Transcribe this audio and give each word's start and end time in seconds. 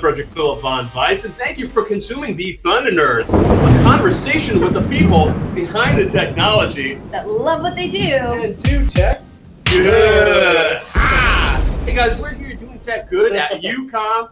Frederick 0.00 0.28
Philip 0.28 0.62
Von 0.62 0.90
Weiss, 0.96 1.26
and 1.26 1.34
thank 1.34 1.58
you 1.58 1.68
for 1.68 1.84
consuming 1.84 2.34
the 2.34 2.54
Thunder 2.54 2.90
Nerds, 2.90 3.28
a 3.28 3.82
conversation 3.82 4.58
with 4.58 4.72
the 4.72 4.80
people 4.88 5.30
behind 5.54 5.98
the 5.98 6.08
technology. 6.08 6.94
That 7.10 7.28
love 7.28 7.60
what 7.60 7.76
they 7.76 7.88
do. 7.88 7.98
And 8.00 8.56
do 8.62 8.86
tech. 8.86 9.20
Good. 9.64 10.80
Ah. 10.94 11.62
Hey 11.84 11.94
guys, 11.94 12.18
we're 12.18 12.32
here 12.32 12.54
doing 12.54 12.78
tech 12.78 13.10
good 13.10 13.36
at 13.36 13.60
VueConf 13.60 14.30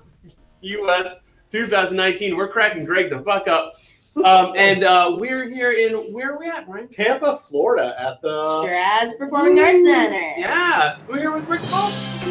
US 0.63 1.17
2019. 1.51 2.35
We're 2.35 2.49
cracking 2.49 2.87
Greg 2.87 3.11
the 3.11 3.19
fuck 3.21 3.47
up. 3.47 3.75
Um, 4.17 4.53
and 4.57 4.83
uh, 4.83 5.17
we're 5.19 5.49
here 5.49 5.73
in 5.73 5.95
where 6.13 6.33
are 6.35 6.39
we 6.39 6.49
at, 6.49 6.67
Brian? 6.67 6.89
Tampa, 6.89 7.37
Florida, 7.37 7.95
at 7.99 8.21
the. 8.21 8.29
Straz 8.65 9.17
Performing 9.17 9.59
Arts 9.61 9.85
Center. 9.85 10.19
Yeah, 10.37 10.97
we're 11.09 11.19
here 11.19 11.33
with 11.33 11.47
Rick 11.49 11.61
Paul. 11.63 11.91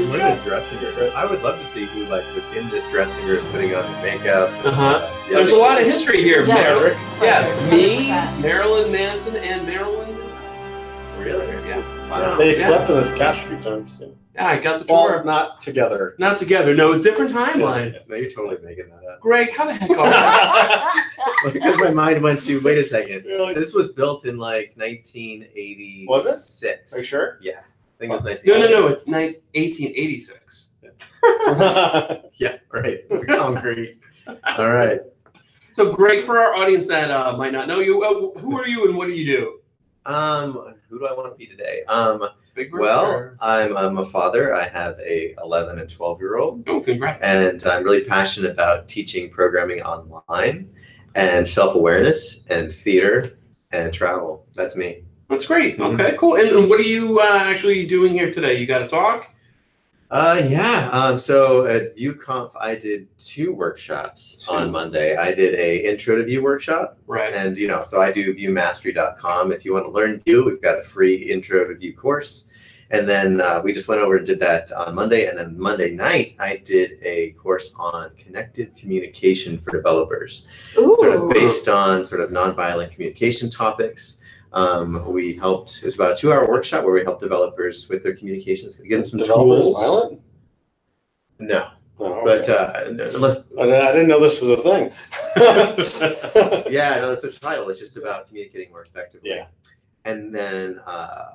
What 0.10 0.20
a 0.20 0.38
dressing 0.44 0.80
room. 0.82 1.12
I 1.16 1.26
would 1.26 1.42
love 1.44 1.58
to 1.60 1.66
see 1.66 1.86
who, 1.86 2.04
like, 2.06 2.26
within 2.36 2.70
this 2.70 2.90
dressing 2.92 3.26
room, 3.26 3.46
putting 3.52 3.74
on 3.74 3.90
the 3.92 4.02
makeup. 4.02 4.50
Uh 4.66 4.72
huh. 4.72 5.10
the 5.30 5.36
There's 5.36 5.52
a 5.52 5.56
lot 5.56 5.80
of 5.80 5.88
history 5.88 6.22
here. 6.24 6.44
Yeah. 6.46 6.74
Mar- 6.74 6.84
Rick. 6.84 6.98
yeah, 7.22 7.70
me, 7.72 8.42
Marilyn 8.42 8.92
Manson, 8.92 9.36
and 9.38 9.66
Marilyn. 9.66 10.14
Really? 11.20 11.48
Yeah. 11.68 12.10
Wow. 12.10 12.38
They 12.38 12.58
Yeah. 12.58 12.68
slept 12.68 12.90
in 12.90 12.96
this 12.98 13.14
couch 13.16 13.38
a 13.46 13.48
few 13.48 13.58
times. 13.60 14.00
Yeah. 14.02 14.08
Yeah, 14.38 14.48
I 14.50 14.60
got 14.60 14.80
the 14.86 14.94
Well, 14.94 15.08
tour. 15.08 15.24
not 15.24 15.62
together. 15.62 16.16
Not 16.20 16.38
together. 16.38 16.76
No, 16.76 16.92
it's 16.92 17.02
different 17.04 17.34
timeline. 17.34 17.98
No, 18.08 18.16
you're 18.16 18.30
totally 18.30 18.58
making 18.64 18.90
that 18.90 19.04
up. 19.12 19.20
Greg, 19.20 19.52
how 19.52 19.66
the 19.66 19.74
heck 19.74 19.90
are 21.44 21.48
you? 21.48 21.52
because 21.54 21.78
my 21.78 21.90
mind 21.90 22.22
went 22.22 22.40
to, 22.42 22.60
wait 22.62 22.78
a 22.78 22.84
second. 22.84 23.26
Like, 23.40 23.56
This 23.56 23.74
was 23.74 23.94
built 23.94 24.26
in 24.28 24.38
like 24.38 24.74
1986. 24.76 26.08
Was 26.08 26.64
it? 26.64 26.92
Are 26.94 27.00
you 27.00 27.04
sure? 27.04 27.40
Yeah. 27.42 27.60
I 27.62 28.00
think 28.00 28.12
it 28.12 28.14
was 28.14 28.24
1986. 28.26 28.46
No, 28.46 28.60
19. 28.60 28.72
no, 28.72 28.82
no. 28.82 28.88
It's 28.94 29.08
ni- 29.08 29.40
1886. 29.60 30.64
Yeah, 32.40 32.58
right. 32.72 33.00
Concrete. 33.28 34.00
All 34.58 34.72
right. 34.72 35.02
So, 35.74 35.92
Greg, 35.94 36.24
for 36.24 36.38
our 36.38 36.54
audience 36.56 36.86
that 36.88 37.10
uh, 37.12 37.36
might 37.36 37.52
not 37.52 37.68
know 37.68 37.80
you, 37.80 38.04
uh, 38.04 38.40
who 38.40 38.58
are 38.60 38.68
you 38.68 38.88
and 38.88 38.96
what 38.96 39.08
do 39.08 39.14
you 39.14 39.26
do? 39.26 39.60
Um, 40.12 40.76
who 40.90 41.00
do 41.00 41.08
I 41.08 41.14
want 41.14 41.32
to 41.32 41.38
be 41.38 41.46
today? 41.46 41.84
Um, 41.88 42.22
well, 42.72 43.32
I'm, 43.40 43.76
I'm 43.78 43.98
a 43.98 44.06
father. 44.06 44.54
I 44.54 44.68
have 44.68 45.00
a 45.00 45.36
11 45.44 45.80
and 45.80 45.90
12 45.90 46.20
year 46.20 46.38
old. 46.38 46.64
oh, 46.68 46.80
congrats. 46.82 47.24
and 47.24 47.64
I'm 47.66 47.84
really 47.84 48.04
passionate 48.04 48.52
about 48.52 48.88
teaching 48.88 49.30
programming 49.30 49.82
online 49.82 50.70
and 51.16 51.48
self-awareness 51.48 52.48
and 52.48 52.72
theater 52.72 53.30
and 53.72 53.94
travel. 53.94 54.46
That's 54.56 54.76
me. 54.76 55.04
That's 55.30 55.46
great. 55.46 55.78
Mhm. 55.78 55.94
Okay, 56.00 56.16
cool. 56.18 56.36
And, 56.36 56.50
and 56.50 56.70
what 56.70 56.80
are 56.80 56.84
you 56.84 57.20
uh, 57.20 57.26
actually 57.38 57.86
doing 57.86 58.14
here 58.14 58.32
today? 58.32 58.58
You 58.60 58.66
got 58.66 58.80
to 58.80 58.88
talk? 58.88 59.34
Uh, 60.10 60.42
yeah. 60.48 60.90
Um, 60.94 61.20
so 61.20 61.66
at 61.66 61.98
VueConf, 61.98 62.52
I 62.60 62.76
did 62.76 63.08
two 63.18 63.54
workshops 63.54 64.46
Two. 64.48 64.54
on 64.54 64.72
Monday. 64.72 65.18
I 65.18 65.34
did 65.34 65.54
a 65.56 65.90
intro 65.90 66.16
to 66.16 66.24
Vue 66.24 66.42
workshop, 66.42 66.98
Right. 67.08 67.34
and 67.34 67.58
you 67.58 67.68
know, 67.68 67.84
so 67.84 68.00
I 68.02 68.12
do 68.14 68.34
VueMastery.com. 68.34 69.52
If 69.52 69.66
you 69.66 69.74
want 69.74 69.86
to 69.86 69.92
learn 69.92 70.22
Vue, 70.26 70.46
we've 70.46 70.62
got 70.62 70.80
a 70.80 70.84
free 70.84 71.16
intro 71.16 71.68
to 71.68 71.76
Vue 71.76 71.94
course. 71.94 72.50
And 72.90 73.06
then 73.06 73.42
uh, 73.42 73.60
we 73.62 73.74
just 73.74 73.90
went 73.90 74.00
over 74.00 74.16
and 74.16 74.26
did 74.26 74.40
that 74.40 74.72
on 74.72 74.96
Monday. 74.96 75.28
And 75.28 75.38
then 75.38 75.60
Monday 75.60 75.92
night, 75.92 76.36
I 76.40 76.62
did 76.64 76.92
a 77.04 77.32
course 77.32 77.76
on 77.78 78.12
connected 78.18 78.74
communication 78.78 79.58
for 79.58 79.72
developers. 79.72 80.48
sort 80.74 81.14
of 81.18 81.30
based 81.32 81.68
on 81.68 82.06
sort 82.06 82.22
of 82.22 82.30
nonviolent 82.30 82.94
communication 82.94 83.50
topics. 83.50 84.22
Um, 84.58 85.14
we 85.14 85.36
helped, 85.36 85.78
it 85.78 85.86
was 85.86 85.94
about 85.94 86.14
a 86.14 86.16
two 86.16 86.34
hour 86.34 86.48
workshop 86.48 86.84
where 86.84 86.92
we 86.92 87.04
helped 87.04 87.22
developers 87.22 87.88
with 87.90 88.02
their 88.02 88.16
communications, 88.16 88.78
give 88.78 89.02
them 89.02 89.06
some 89.06 89.20
Developers 89.20 89.62
tools. 89.62 89.80
violent? 89.80 90.22
No, 91.38 91.70
No, 92.00 92.24
but 92.24 92.50
uh, 92.50 92.74
unless, 93.14 93.44
I, 93.60 93.66
didn't, 93.66 94.08
know 94.08 94.20
this 94.20 94.42
was 94.42 94.50
a 94.50 94.58
thing. 94.58 94.92
yeah, 96.74 97.00
no, 97.02 97.12
it's 97.12 97.24
a 97.24 97.40
title. 97.40 97.70
It's 97.70 97.78
just 97.78 97.98
about 97.98 98.28
communicating 98.28 98.72
more 98.72 98.82
effectively. 98.82 99.30
Yeah. 99.30 99.46
And 100.06 100.34
then 100.34 100.80
uh, 100.88 101.26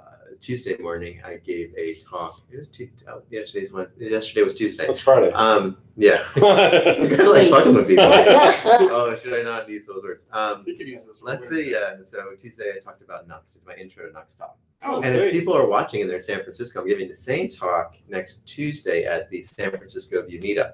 Tuesday 0.41 0.76
morning, 0.78 1.20
I 1.25 1.37
gave 1.37 1.75
a 1.76 1.94
talk. 1.97 2.41
It 2.50 2.56
was 2.56 2.70
two, 2.70 2.88
oh, 3.09 3.22
yeah, 3.31 3.44
today's 3.44 3.72
one. 3.72 3.88
Yesterday 3.98 4.43
was 4.43 4.54
Tuesday. 4.54 4.87
It's 4.87 5.00
Friday. 5.00 5.32
Um, 5.32 5.78
yeah. 5.97 6.25
You're 6.37 6.44
Let's 6.44 7.26
like 7.32 7.50
fucking 7.50 7.75
with 7.75 7.88
people. 7.88 8.04
oh, 8.09 9.16
should 9.22 9.34
I 9.34 9.42
not 9.42 9.69
use 9.69 9.87
those 9.87 10.03
words? 10.03 10.26
Um, 10.32 10.65
You 10.66 10.76
could 10.76 10.88
use 10.88 11.04
those 11.06 11.16
Let's 11.21 11.50
words. 11.50 11.65
see. 11.65 11.75
Uh, 11.75 12.03
so 12.03 12.34
Tuesday 12.38 12.72
I 12.76 12.81
talked 12.81 13.03
about 13.03 13.28
Nuxt. 13.28 13.56
It's 13.56 13.66
my 13.66 13.75
intro 13.75 14.06
to 14.06 14.12
Nuxt 14.12 14.38
talk. 14.38 14.56
Oh, 14.84 15.00
and 15.03 15.15
if 15.15 15.32
people 15.32 15.56
are 15.56 15.66
watching 15.66 16.00
and 16.00 16.10
they're 16.10 16.16
in 16.16 16.22
San 16.22 16.41
Francisco, 16.42 16.81
I'm 16.81 16.88
giving 16.88 17.09
the 17.09 17.15
same 17.15 17.48
talk 17.48 17.94
next 18.09 18.44
Tuesday 18.47 19.04
at 19.04 19.31
the 19.31 19.41
San 19.42 19.71
Francisco 19.71 20.22
Vue 20.22 20.41
Meetup. 20.41 20.72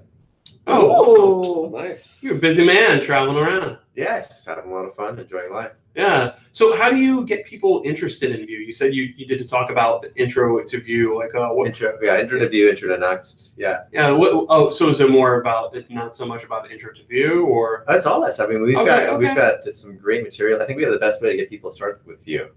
Oh, 0.71 1.67
Ooh. 1.67 1.71
Nice. 1.77 2.23
you're 2.23 2.35
a 2.35 2.39
busy 2.39 2.65
man 2.65 3.01
traveling 3.01 3.37
around. 3.39 3.79
Yeah, 3.95 4.17
it's 4.19 4.29
just 4.29 4.47
having 4.47 4.71
a 4.71 4.75
lot 4.75 4.85
of 4.85 4.95
fun, 4.95 5.19
enjoying 5.19 5.51
life. 5.51 5.73
Yeah. 5.97 6.35
So, 6.53 6.77
how 6.77 6.91
do 6.91 6.97
you 6.97 7.25
get 7.25 7.45
people 7.47 7.83
interested 7.85 8.31
in 8.39 8.47
Vue? 8.47 8.59
You 8.59 8.73
said 8.73 8.95
you, 8.95 9.05
you 9.17 9.27
did 9.27 9.39
to 9.41 9.49
talk 9.49 9.71
about 9.71 10.03
the 10.03 10.15
intro 10.15 10.63
to 10.63 10.81
Vue. 10.81 11.17
Like, 11.19 11.35
uh, 11.35 11.49
what? 11.49 11.67
Intro, 11.69 11.99
yeah, 12.03 12.21
intro 12.21 12.39
to 12.39 12.49
Vue, 12.49 12.69
intro 12.69 12.89
to 12.95 13.03
Nuxt. 13.03 13.55
Yeah, 13.57 13.85
Yeah. 13.93 14.11
What? 14.13 14.47
Oh, 14.49 14.71
so 14.71 14.89
is 14.89 15.01
it 15.01 15.11
more 15.11 15.41
about 15.41 15.75
not 15.91 16.15
so 16.15 16.27
much 16.27 16.45
about 16.45 16.71
intro 16.71 16.93
to 16.93 17.03
Vue, 17.07 17.45
or? 17.47 17.85
that's 17.89 18.07
all 18.07 18.21
that 18.23 18.35
stuff. 18.35 18.49
I 18.51 18.53
mean, 18.53 18.63
we've 18.63 18.77
Okay, 18.77 18.87
got 18.87 19.03
okay. 19.15 19.27
we've 19.27 19.35
got 19.37 19.65
some 19.65 19.97
great 19.97 20.23
material. 20.23 20.61
I 20.63 20.67
think 20.67 20.77
we 20.77 20.85
have 20.85 20.93
the 20.93 21.01
best 21.01 21.21
way 21.23 21.31
to 21.31 21.37
get 21.37 21.49
people 21.51 21.71
started 21.71 22.07
with 22.07 22.25
Vue. 22.25 22.49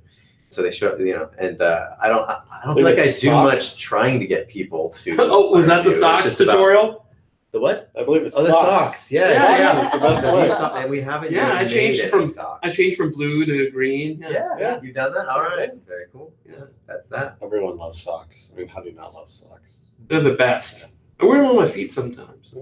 So 0.49 0.61
they 0.61 0.69
show, 0.71 0.95
you 0.97 1.13
know, 1.13 1.29
and 1.39 1.59
uh, 1.61 1.91
I 2.01 2.09
don't, 2.09 2.29
I 2.29 2.41
I 2.51 2.65
don't 2.65 2.75
feel 2.75 2.83
Like 2.83 2.97
like 2.97 3.07
I 3.07 3.11
do 3.21 3.31
much 3.31 3.77
trying 3.79 4.19
to 4.19 4.27
get 4.27 4.49
people 4.49 4.89
to. 4.89 5.15
oh, 5.19 5.49
was 5.51 5.67
that 5.67 5.85
the 5.85 5.91
Vue. 5.91 5.99
Socks 5.99 6.25
just 6.25 6.41
about- 6.41 6.51
tutorial? 6.53 7.05
The 7.51 7.59
what? 7.59 7.91
I 7.99 8.03
believe 8.05 8.23
it's 8.23 8.37
Oh, 8.37 8.43
the 8.43 8.49
socks. 8.49 8.65
socks. 8.65 9.11
Yeah, 9.11 9.29
Yeah, 9.29 9.33
yeah, 9.33 9.57
yeah. 9.57 9.81
It's 9.81 9.91
the 9.91 9.99
best 9.99 10.23
And 10.23 10.35
way. 10.37 10.43
we 10.47 10.81
and 10.81 10.89
we 10.89 11.01
haven't. 11.01 11.31
Yeah, 11.33 11.47
even 11.47 11.57
I 11.57 11.67
changed 11.67 11.99
any 12.01 12.09
from- 12.09 12.27
socks. 12.29 12.59
I 12.63 12.69
changed 12.69 12.95
from 12.97 13.11
blue 13.11 13.45
to 13.45 13.69
green. 13.71 14.19
Yeah. 14.21 14.29
Yeah, 14.29 14.57
Yeah. 14.59 14.79
you've 14.81 14.95
done 14.95 15.13
that. 15.13 15.27
All 15.27 15.41
right, 15.41 15.69
very 15.85 16.05
cool. 16.13 16.33
Yeah. 16.45 16.53
Yeah, 16.59 16.63
that's 16.87 17.07
that. 17.07 17.35
Everyone 17.41 17.75
loves 17.77 18.01
socks. 18.01 18.51
I 18.53 18.57
mean, 18.57 18.67
how 18.69 18.81
do 18.81 18.89
you 18.89 18.95
not 18.95 19.13
love 19.13 19.29
socks? 19.29 19.87
They're 20.07 20.21
the 20.21 20.31
best. 20.35 20.93
I 21.19 21.25
wear 21.25 21.41
them 21.41 21.47
on 21.51 21.55
my 21.57 21.67
feet 21.67 21.91
sometimes. 21.91 22.55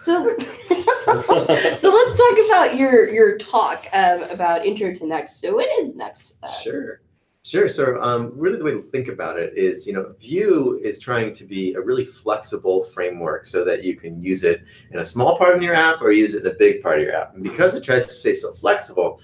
So, 0.00 0.36
so 0.36 1.90
let's 1.90 2.16
talk 2.16 2.38
about 2.46 2.76
your 2.76 3.08
your 3.10 3.36
talk 3.36 3.86
um, 3.92 4.22
about 4.24 4.64
intro 4.64 4.92
to 4.94 5.04
Nuxt. 5.04 5.30
So, 5.30 5.54
what 5.54 5.68
is 5.80 5.96
Nuxt? 5.96 6.36
Uh, 6.42 6.48
Sure, 6.48 7.02
sure. 7.44 7.68
So, 7.68 8.00
um, 8.02 8.32
really, 8.34 8.58
the 8.58 8.64
way 8.64 8.72
to 8.72 8.80
think 8.80 9.08
about 9.08 9.38
it 9.38 9.56
is, 9.56 9.86
you 9.86 9.92
know, 9.92 10.14
Vue 10.18 10.78
is 10.82 11.00
trying 11.00 11.34
to 11.34 11.44
be 11.44 11.74
a 11.74 11.80
really 11.80 12.04
flexible 12.04 12.84
framework 12.84 13.46
so 13.46 13.64
that 13.64 13.84
you 13.84 13.96
can 13.96 14.22
use 14.22 14.44
it 14.44 14.62
in 14.90 14.98
a 14.98 15.04
small 15.04 15.38
part 15.38 15.56
of 15.56 15.62
your 15.62 15.74
app 15.74 16.00
or 16.02 16.12
use 16.12 16.34
it 16.34 16.44
in 16.44 16.50
a 16.50 16.54
big 16.54 16.82
part 16.82 17.00
of 17.00 17.06
your 17.06 17.16
app. 17.16 17.34
And 17.34 17.42
because 17.42 17.74
it 17.74 17.84
tries 17.84 18.06
to 18.06 18.12
stay 18.12 18.32
so 18.32 18.52
flexible, 18.52 19.20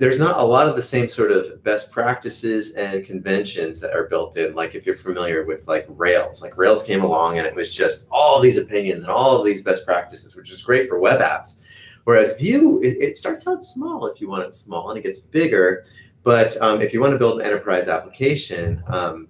there's 0.00 0.18
not 0.18 0.38
a 0.38 0.42
lot 0.42 0.66
of 0.66 0.76
the 0.76 0.82
same 0.82 1.06
sort 1.08 1.30
of 1.30 1.62
best 1.62 1.92
practices 1.92 2.72
and 2.72 3.04
conventions 3.04 3.80
that 3.80 3.92
are 3.92 4.04
built 4.04 4.34
in. 4.38 4.54
Like 4.54 4.74
if 4.74 4.86
you're 4.86 4.96
familiar 4.96 5.44
with 5.44 5.68
like 5.68 5.84
Rails, 5.90 6.40
like 6.40 6.56
Rails 6.56 6.82
came 6.82 7.02
along 7.02 7.36
and 7.36 7.46
it 7.46 7.54
was 7.54 7.76
just 7.76 8.08
all 8.10 8.40
these 8.40 8.56
opinions 8.56 9.02
and 9.02 9.12
all 9.12 9.38
of 9.38 9.44
these 9.44 9.62
best 9.62 9.84
practices, 9.84 10.34
which 10.34 10.50
is 10.50 10.62
great 10.62 10.88
for 10.88 10.98
web 10.98 11.20
apps. 11.20 11.60
Whereas 12.04 12.34
Vue, 12.38 12.80
it, 12.82 12.96
it 12.98 13.18
starts 13.18 13.46
out 13.46 13.62
small 13.62 14.06
if 14.06 14.22
you 14.22 14.28
want 14.28 14.44
it 14.44 14.54
small, 14.54 14.88
and 14.88 14.98
it 14.98 15.04
gets 15.04 15.18
bigger. 15.18 15.84
But 16.22 16.60
um, 16.60 16.82
if 16.82 16.92
you 16.92 17.00
want 17.00 17.12
to 17.12 17.18
build 17.18 17.40
an 17.40 17.46
enterprise 17.46 17.88
application, 17.88 18.82
um, 18.88 19.28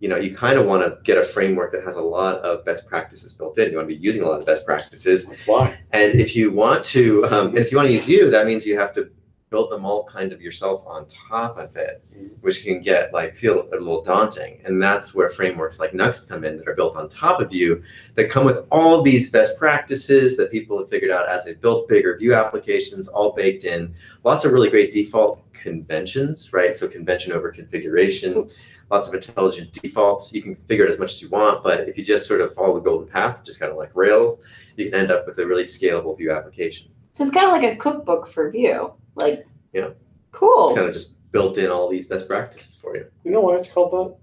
you 0.00 0.08
know, 0.08 0.16
you 0.16 0.34
kind 0.34 0.58
of 0.58 0.66
want 0.66 0.82
to 0.82 0.98
get 1.04 1.16
a 1.16 1.24
framework 1.24 1.70
that 1.72 1.84
has 1.84 1.94
a 1.94 2.02
lot 2.02 2.36
of 2.38 2.64
best 2.64 2.88
practices 2.88 3.32
built 3.32 3.56
in. 3.58 3.70
You 3.70 3.76
want 3.76 3.88
to 3.88 3.94
be 3.94 4.02
using 4.02 4.22
a 4.22 4.26
lot 4.26 4.40
of 4.40 4.46
best 4.46 4.66
practices, 4.66 5.32
why? 5.46 5.78
and 5.92 6.18
if 6.20 6.34
you 6.34 6.50
want 6.50 6.84
to, 6.86 7.24
um, 7.26 7.56
if 7.56 7.70
you 7.70 7.76
want 7.76 7.88
to 7.88 7.92
use 7.92 8.06
Vue, 8.06 8.30
that 8.30 8.46
means 8.46 8.66
you 8.66 8.78
have 8.78 8.92
to 8.94 9.10
build 9.52 9.70
them 9.70 9.84
all 9.84 10.02
kind 10.04 10.32
of 10.32 10.42
yourself 10.42 10.82
on 10.86 11.06
top 11.06 11.56
of 11.58 11.76
it, 11.76 12.02
mm-hmm. 12.12 12.34
which 12.40 12.64
can 12.64 12.80
get 12.80 13.12
like 13.12 13.36
feel 13.36 13.68
a 13.72 13.76
little 13.76 14.02
daunting. 14.02 14.60
And 14.64 14.82
that's 14.82 15.14
where 15.14 15.30
frameworks 15.30 15.78
like 15.78 15.92
Nuxt 15.92 16.28
come 16.28 16.42
in 16.42 16.56
that 16.56 16.66
are 16.66 16.74
built 16.74 16.96
on 16.96 17.08
top 17.08 17.40
of 17.40 17.50
Vue 17.50 17.82
that 18.16 18.30
come 18.30 18.44
with 18.44 18.66
all 18.72 19.02
these 19.02 19.30
best 19.30 19.56
practices 19.58 20.36
that 20.38 20.50
people 20.50 20.78
have 20.78 20.88
figured 20.88 21.12
out 21.12 21.28
as 21.28 21.44
they 21.44 21.54
build 21.54 21.86
bigger 21.86 22.16
Vue 22.16 22.34
applications, 22.34 23.06
all 23.06 23.32
baked 23.32 23.64
in. 23.64 23.94
Lots 24.24 24.44
of 24.44 24.52
really 24.52 24.70
great 24.70 24.90
default 24.90 25.40
conventions, 25.52 26.52
right? 26.52 26.74
So 26.74 26.88
convention 26.88 27.32
over 27.32 27.52
configuration. 27.52 28.48
Lots 28.90 29.08
of 29.08 29.14
intelligent 29.14 29.72
defaults. 29.72 30.32
You 30.32 30.42
can 30.42 30.56
configure 30.56 30.84
it 30.84 30.90
as 30.90 30.98
much 30.98 31.14
as 31.14 31.22
you 31.22 31.28
want, 31.28 31.62
but 31.62 31.88
if 31.88 31.96
you 31.96 32.04
just 32.04 32.26
sort 32.26 32.40
of 32.40 32.52
follow 32.54 32.74
the 32.74 32.80
golden 32.80 33.08
path, 33.08 33.42
just 33.44 33.60
kind 33.60 33.70
of 33.70 33.78
like 33.78 33.90
Rails, 33.94 34.40
you 34.76 34.86
can 34.86 34.94
end 34.94 35.10
up 35.10 35.26
with 35.26 35.38
a 35.38 35.46
really 35.46 35.62
scalable 35.64 36.16
Vue 36.16 36.30
application. 36.30 36.90
So 37.14 37.24
it's 37.24 37.32
kind 37.32 37.46
of 37.46 37.52
like 37.52 37.62
a 37.62 37.76
cookbook 37.76 38.26
for 38.26 38.50
Vue. 38.50 38.92
Like, 39.14 39.46
Yeah. 39.72 39.90
cool. 40.32 40.74
Kind 40.74 40.86
of 40.88 40.92
just 40.92 41.30
built 41.32 41.56
in 41.58 41.70
all 41.70 41.88
these 41.88 42.06
best 42.06 42.28
practices 42.28 42.76
for 42.76 42.96
you. 42.96 43.06
You 43.24 43.30
know 43.30 43.40
why 43.40 43.56
it's 43.56 43.70
called 43.70 43.92
that? 43.92 44.16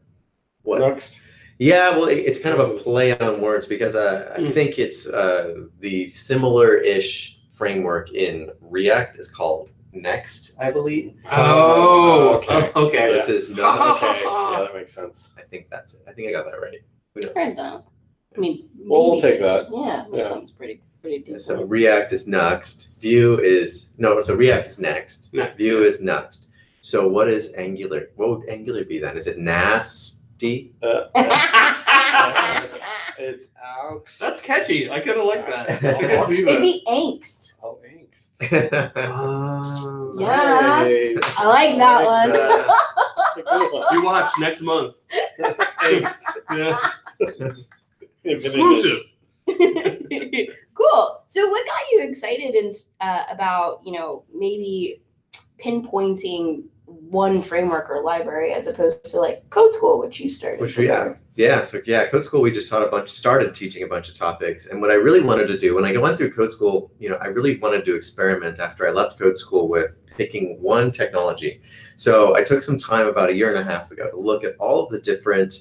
What? 0.63 0.80
Next. 0.81 1.19
Yeah, 1.57 1.91
well, 1.97 2.07
it- 2.07 2.19
it's 2.19 2.39
kind 2.39 2.57
of 2.59 2.69
a 2.69 2.74
play 2.75 3.18
on 3.18 3.41
words 3.41 3.65
because 3.65 3.95
uh, 3.95 4.33
I 4.38 4.39
Mm. 4.41 4.51
think 4.53 4.80
it's 4.80 5.07
uh, 5.07 5.65
the 5.80 6.09
similar-ish 6.09 7.41
framework 7.51 8.13
in 8.13 8.50
React 8.62 9.18
is 9.18 9.30
called 9.30 9.71
Next, 9.91 10.51
I 10.59 10.71
believe. 10.71 11.15
Oh, 11.31 12.35
okay. 12.35 12.71
oh, 12.75 12.85
okay. 12.88 13.07
So 13.07 13.13
this 13.13 13.30
is 13.30 13.56
not. 13.56 13.80
Okay, 14.03 14.21
yeah, 14.24 14.59
that 14.62 14.75
makes 14.75 14.94
sense. 14.94 15.31
I 15.38 15.42
think 15.42 15.68
that's 15.69 15.95
it. 15.95 16.01
I 16.07 16.13
think 16.13 16.30
I 16.30 16.31
got 16.31 16.45
that 16.45 16.62
right. 16.62 16.77
Who 17.15 17.21
knows? 17.21 17.31
Heard 17.35 17.57
that. 17.57 17.83
I 18.38 18.39
mean, 18.39 18.69
Well, 18.77 19.01
we'll 19.01 19.12
maybe. 19.15 19.21
take 19.21 19.39
that. 19.42 19.68
Yeah, 19.71 20.06
that 20.12 20.18
Yeah. 20.18 20.30
sounds 20.30 20.51
pretty 20.51 20.81
pretty 21.01 21.19
decent. 21.19 21.42
So 21.42 21.63
React 21.63 22.13
is 22.13 22.28
next. 22.28 22.90
Vue 23.00 23.38
is 23.40 23.90
no. 23.98 24.19
So 24.22 24.36
React 24.36 24.68
is 24.68 24.80
next. 24.80 25.34
Next. 25.34 25.57
Vue 25.57 25.84
is 25.84 26.01
next. 26.04 26.48
So 26.81 27.07
what 27.07 27.28
is 27.28 27.54
Angular? 27.56 28.10
What 28.16 28.30
would 28.30 28.50
Angular 28.50 28.84
be 28.86 29.00
then? 29.00 29.18
Is 29.18 29.28
it 29.28 29.38
nasty? 29.38 30.74
Uh, 30.81 31.07
it's 33.19 33.50
Aux. 33.63 34.01
That's 34.19 34.42
catchy. 34.42 34.90
I 34.90 35.00
kind 35.01 35.19
of 35.19 35.25
like 35.25 35.46
that. 35.48 35.69
I 35.69 35.74
Yeah. 36.01 36.25
can 36.25 36.34
see 36.34 36.50
It'd 36.50 36.62
be 36.62 36.84
angst. 36.88 37.54
Oh, 37.62 37.78
angst. 37.86 38.31
Oh, 38.95 40.16
Yeah. 40.19 40.84
nice. 41.16 41.38
I 41.38 41.45
like 41.48 41.78
that 41.78 42.02
I 42.02 42.06
one. 42.06 42.31
that. 42.34 42.68
That's 43.36 43.38
a 43.38 43.42
good 43.60 43.74
one. 43.74 43.88
You 43.94 44.04
watch 44.06 44.31
next 44.40 44.62
month. 44.62 44.95
Angst. 45.81 46.24
Yeah. 46.52 46.78
Infinite. 47.19 47.66
Exclusive. 48.24 49.00
cool. 50.74 51.24
So, 51.28 51.50
what 51.50 51.66
got 51.66 51.92
you 51.92 52.04
excited 52.07 52.56
and 52.56 52.72
uh, 53.09 53.23
about 53.31 53.81
you 53.83 53.91
know 53.91 54.23
maybe 54.33 55.01
pinpointing 55.63 56.63
one 56.85 57.41
framework 57.41 57.89
or 57.89 58.03
library 58.03 58.53
as 58.53 58.65
opposed 58.67 59.03
to 59.06 59.19
like 59.19 59.47
Code 59.50 59.73
School, 59.73 60.00
which 60.00 60.19
you 60.19 60.29
started? 60.29 60.59
Which 60.59 60.77
we 60.77 60.88
yeah 60.88 61.15
yeah 61.35 61.63
so 61.63 61.79
yeah 61.85 62.07
Code 62.07 62.23
School 62.23 62.41
we 62.41 62.51
just 62.51 62.69
taught 62.69 62.83
a 62.83 62.88
bunch 62.88 63.09
started 63.09 63.53
teaching 63.53 63.83
a 63.83 63.88
bunch 63.88 64.09
of 64.09 64.15
topics 64.15 64.67
and 64.67 64.81
what 64.81 64.91
I 64.91 64.95
really 64.95 65.21
wanted 65.21 65.47
to 65.47 65.57
do 65.57 65.75
when 65.75 65.85
I 65.85 65.95
went 65.97 66.17
through 66.17 66.33
Code 66.33 66.51
School 66.51 66.91
you 67.00 67.09
know 67.09 67.17
I 67.17 67.27
really 67.27 67.57
wanted 67.57 67.85
to 67.85 67.95
experiment 67.95 68.59
after 68.59 68.88
I 68.88 68.91
left 68.91 69.19
Code 69.19 69.38
School 69.38 69.67
with 69.67 70.00
picking 70.17 70.61
one 70.61 70.91
technology. 70.91 71.61
So 71.95 72.35
I 72.35 72.44
took 72.44 72.61
some 72.61 72.77
time 72.77 73.07
about 73.07 73.29
a 73.29 73.33
year 73.33 73.50
and 73.53 73.57
a 73.57 73.71
half 73.71 73.89
ago 73.89 74.09
to 74.09 74.19
look 74.19 74.44
at 74.44 74.56
all 74.59 74.83
of 74.83 74.89
the 74.91 75.00
different 75.00 75.53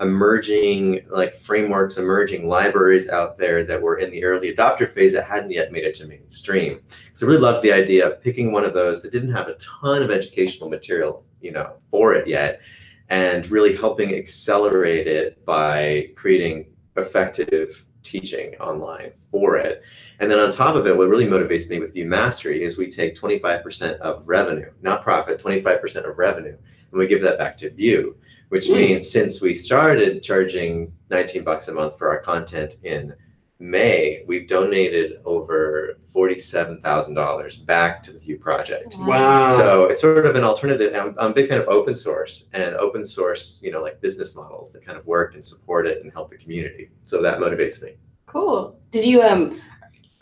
emerging 0.00 1.00
like 1.08 1.34
frameworks, 1.34 1.96
emerging 1.96 2.48
libraries 2.48 3.08
out 3.08 3.38
there 3.38 3.64
that 3.64 3.80
were 3.80 3.96
in 3.96 4.10
the 4.10 4.24
early 4.24 4.54
adopter 4.54 4.88
phase 4.88 5.12
that 5.14 5.24
hadn't 5.24 5.50
yet 5.50 5.72
made 5.72 5.84
it 5.84 5.94
to 5.94 6.06
mainstream. 6.06 6.80
So 7.14 7.26
I 7.26 7.30
really 7.30 7.40
loved 7.40 7.64
the 7.64 7.72
idea 7.72 8.06
of 8.06 8.20
picking 8.20 8.52
one 8.52 8.64
of 8.64 8.74
those 8.74 9.02
that 9.02 9.12
didn't 9.12 9.32
have 9.32 9.48
a 9.48 9.54
ton 9.54 10.02
of 10.02 10.10
educational 10.10 10.68
material, 10.68 11.24
you 11.40 11.52
know, 11.52 11.76
for 11.90 12.14
it 12.14 12.26
yet, 12.26 12.60
and 13.08 13.50
really 13.50 13.74
helping 13.74 14.14
accelerate 14.14 15.06
it 15.06 15.44
by 15.46 16.08
creating 16.14 16.66
effective 16.96 17.84
teaching 18.02 18.54
online 18.56 19.10
for 19.30 19.56
it. 19.56 19.82
And 20.20 20.30
then 20.30 20.38
on 20.38 20.50
top 20.50 20.76
of 20.76 20.86
it, 20.86 20.96
what 20.96 21.08
really 21.08 21.26
motivates 21.26 21.68
me 21.68 21.80
with 21.80 21.94
Vue 21.94 22.06
Mastery 22.06 22.62
is 22.62 22.78
we 22.78 22.90
take 22.90 23.16
25% 23.16 23.98
of 23.98 24.22
revenue, 24.26 24.70
not 24.80 25.02
profit, 25.02 25.42
25% 25.42 26.08
of 26.08 26.16
revenue, 26.16 26.56
and 26.90 26.98
we 26.98 27.06
give 27.06 27.22
that 27.22 27.38
back 27.38 27.58
to 27.58 27.70
Vue, 27.70 28.16
which 28.48 28.66
Mm. 28.68 28.76
means 28.76 29.10
since 29.10 29.40
we 29.42 29.54
started 29.54 30.22
charging 30.22 30.92
19 31.10 31.44
bucks 31.44 31.68
a 31.68 31.72
month 31.72 31.96
for 31.98 32.08
our 32.08 32.18
content 32.20 32.76
in 32.84 33.14
May, 33.58 34.22
we've 34.26 34.46
donated 34.46 35.14
over 35.24 35.98
$47,000 36.12 37.56
back 37.66 38.02
to 38.02 38.12
the 38.12 38.18
Vue 38.18 38.38
project. 38.38 38.96
Wow. 38.98 39.48
So 39.48 39.84
it's 39.86 40.00
sort 40.00 40.26
of 40.26 40.36
an 40.36 40.44
alternative. 40.44 40.94
I'm, 40.94 41.14
I'm 41.18 41.30
a 41.30 41.34
big 41.34 41.48
fan 41.48 41.60
of 41.60 41.68
open 41.68 41.94
source 41.94 42.46
and 42.52 42.74
open 42.76 43.06
source, 43.06 43.60
you 43.62 43.70
know, 43.70 43.82
like 43.82 44.00
business 44.00 44.36
models 44.36 44.72
that 44.72 44.84
kind 44.84 44.98
of 44.98 45.06
work 45.06 45.34
and 45.34 45.44
support 45.44 45.86
it 45.86 46.02
and 46.02 46.12
help 46.12 46.28
the 46.28 46.36
community. 46.36 46.90
So 47.04 47.22
that 47.22 47.38
motivates 47.38 47.80
me. 47.82 47.94
Cool. 48.26 48.78
Did 48.90 49.06
you 49.06 49.22
um? 49.22 49.60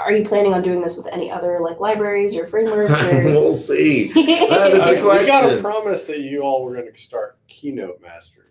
Are 0.05 0.13
you 0.13 0.25
planning 0.25 0.53
on 0.53 0.63
doing 0.63 0.81
this 0.83 0.97
with 0.97 1.07
any 1.07 1.31
other 1.31 1.61
like 1.61 1.81
libraries 1.81 2.37
or 2.37 2.47
frameworks? 2.47 2.93
Or... 3.05 3.25
we'll 3.25 3.53
see. 3.53 4.13
That 4.49 4.73
is 4.73 4.83
Uh, 4.83 4.93
the 4.93 4.95
we 5.21 5.27
got 5.27 5.51
a 5.53 5.61
promise 5.61 6.05
that 6.07 6.21
you 6.21 6.43
all 6.43 6.65
were 6.65 6.75
going 6.75 6.93
to 6.93 6.97
start 7.01 7.39
Keynote 7.49 8.01
Mastery. 8.03 8.43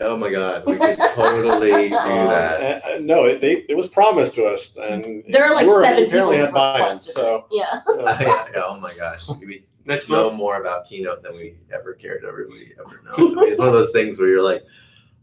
Oh 0.00 0.16
my 0.16 0.30
God, 0.32 0.64
we 0.66 0.76
could 0.78 0.98
totally 1.14 1.90
do 1.90 1.94
Uh, 1.94 2.26
that. 2.28 2.84
uh, 2.84 2.88
uh, 2.96 2.98
no, 3.00 3.24
it, 3.26 3.40
they, 3.40 3.64
it 3.68 3.76
was 3.76 3.86
promised 3.88 4.34
to 4.34 4.46
us, 4.46 4.76
and 4.76 5.22
there 5.28 5.44
are 5.44 5.54
like 5.54 5.66
you 5.66 5.70
were- 5.72 5.82
seven 5.84 6.04
you 6.04 6.06
people 6.06 6.30
apparently 6.30 6.38
had 6.38 6.52
buy-in. 6.54 6.96
So. 6.96 7.46
Yeah. 7.52 7.82
uh, 7.86 8.16
yeah, 8.20 8.46
yeah, 8.54 8.62
oh 8.66 8.80
my 8.80 8.92
gosh, 8.94 9.28
we 9.28 9.64
next 9.84 10.08
know 10.08 10.24
month. 10.28 10.36
more 10.38 10.60
about 10.60 10.86
Keynote 10.86 11.22
than 11.22 11.34
we 11.34 11.56
ever 11.72 11.92
cared 11.94 12.22
to 12.22 12.32
really 12.32 12.72
ever 12.80 13.00
know. 13.04 13.12
I 13.14 13.20
mean, 13.20 13.48
it's 13.50 13.58
one 13.60 13.68
of 13.68 13.74
those 13.74 13.92
things 13.92 14.18
where 14.18 14.28
you're 14.28 14.42
like, 14.42 14.64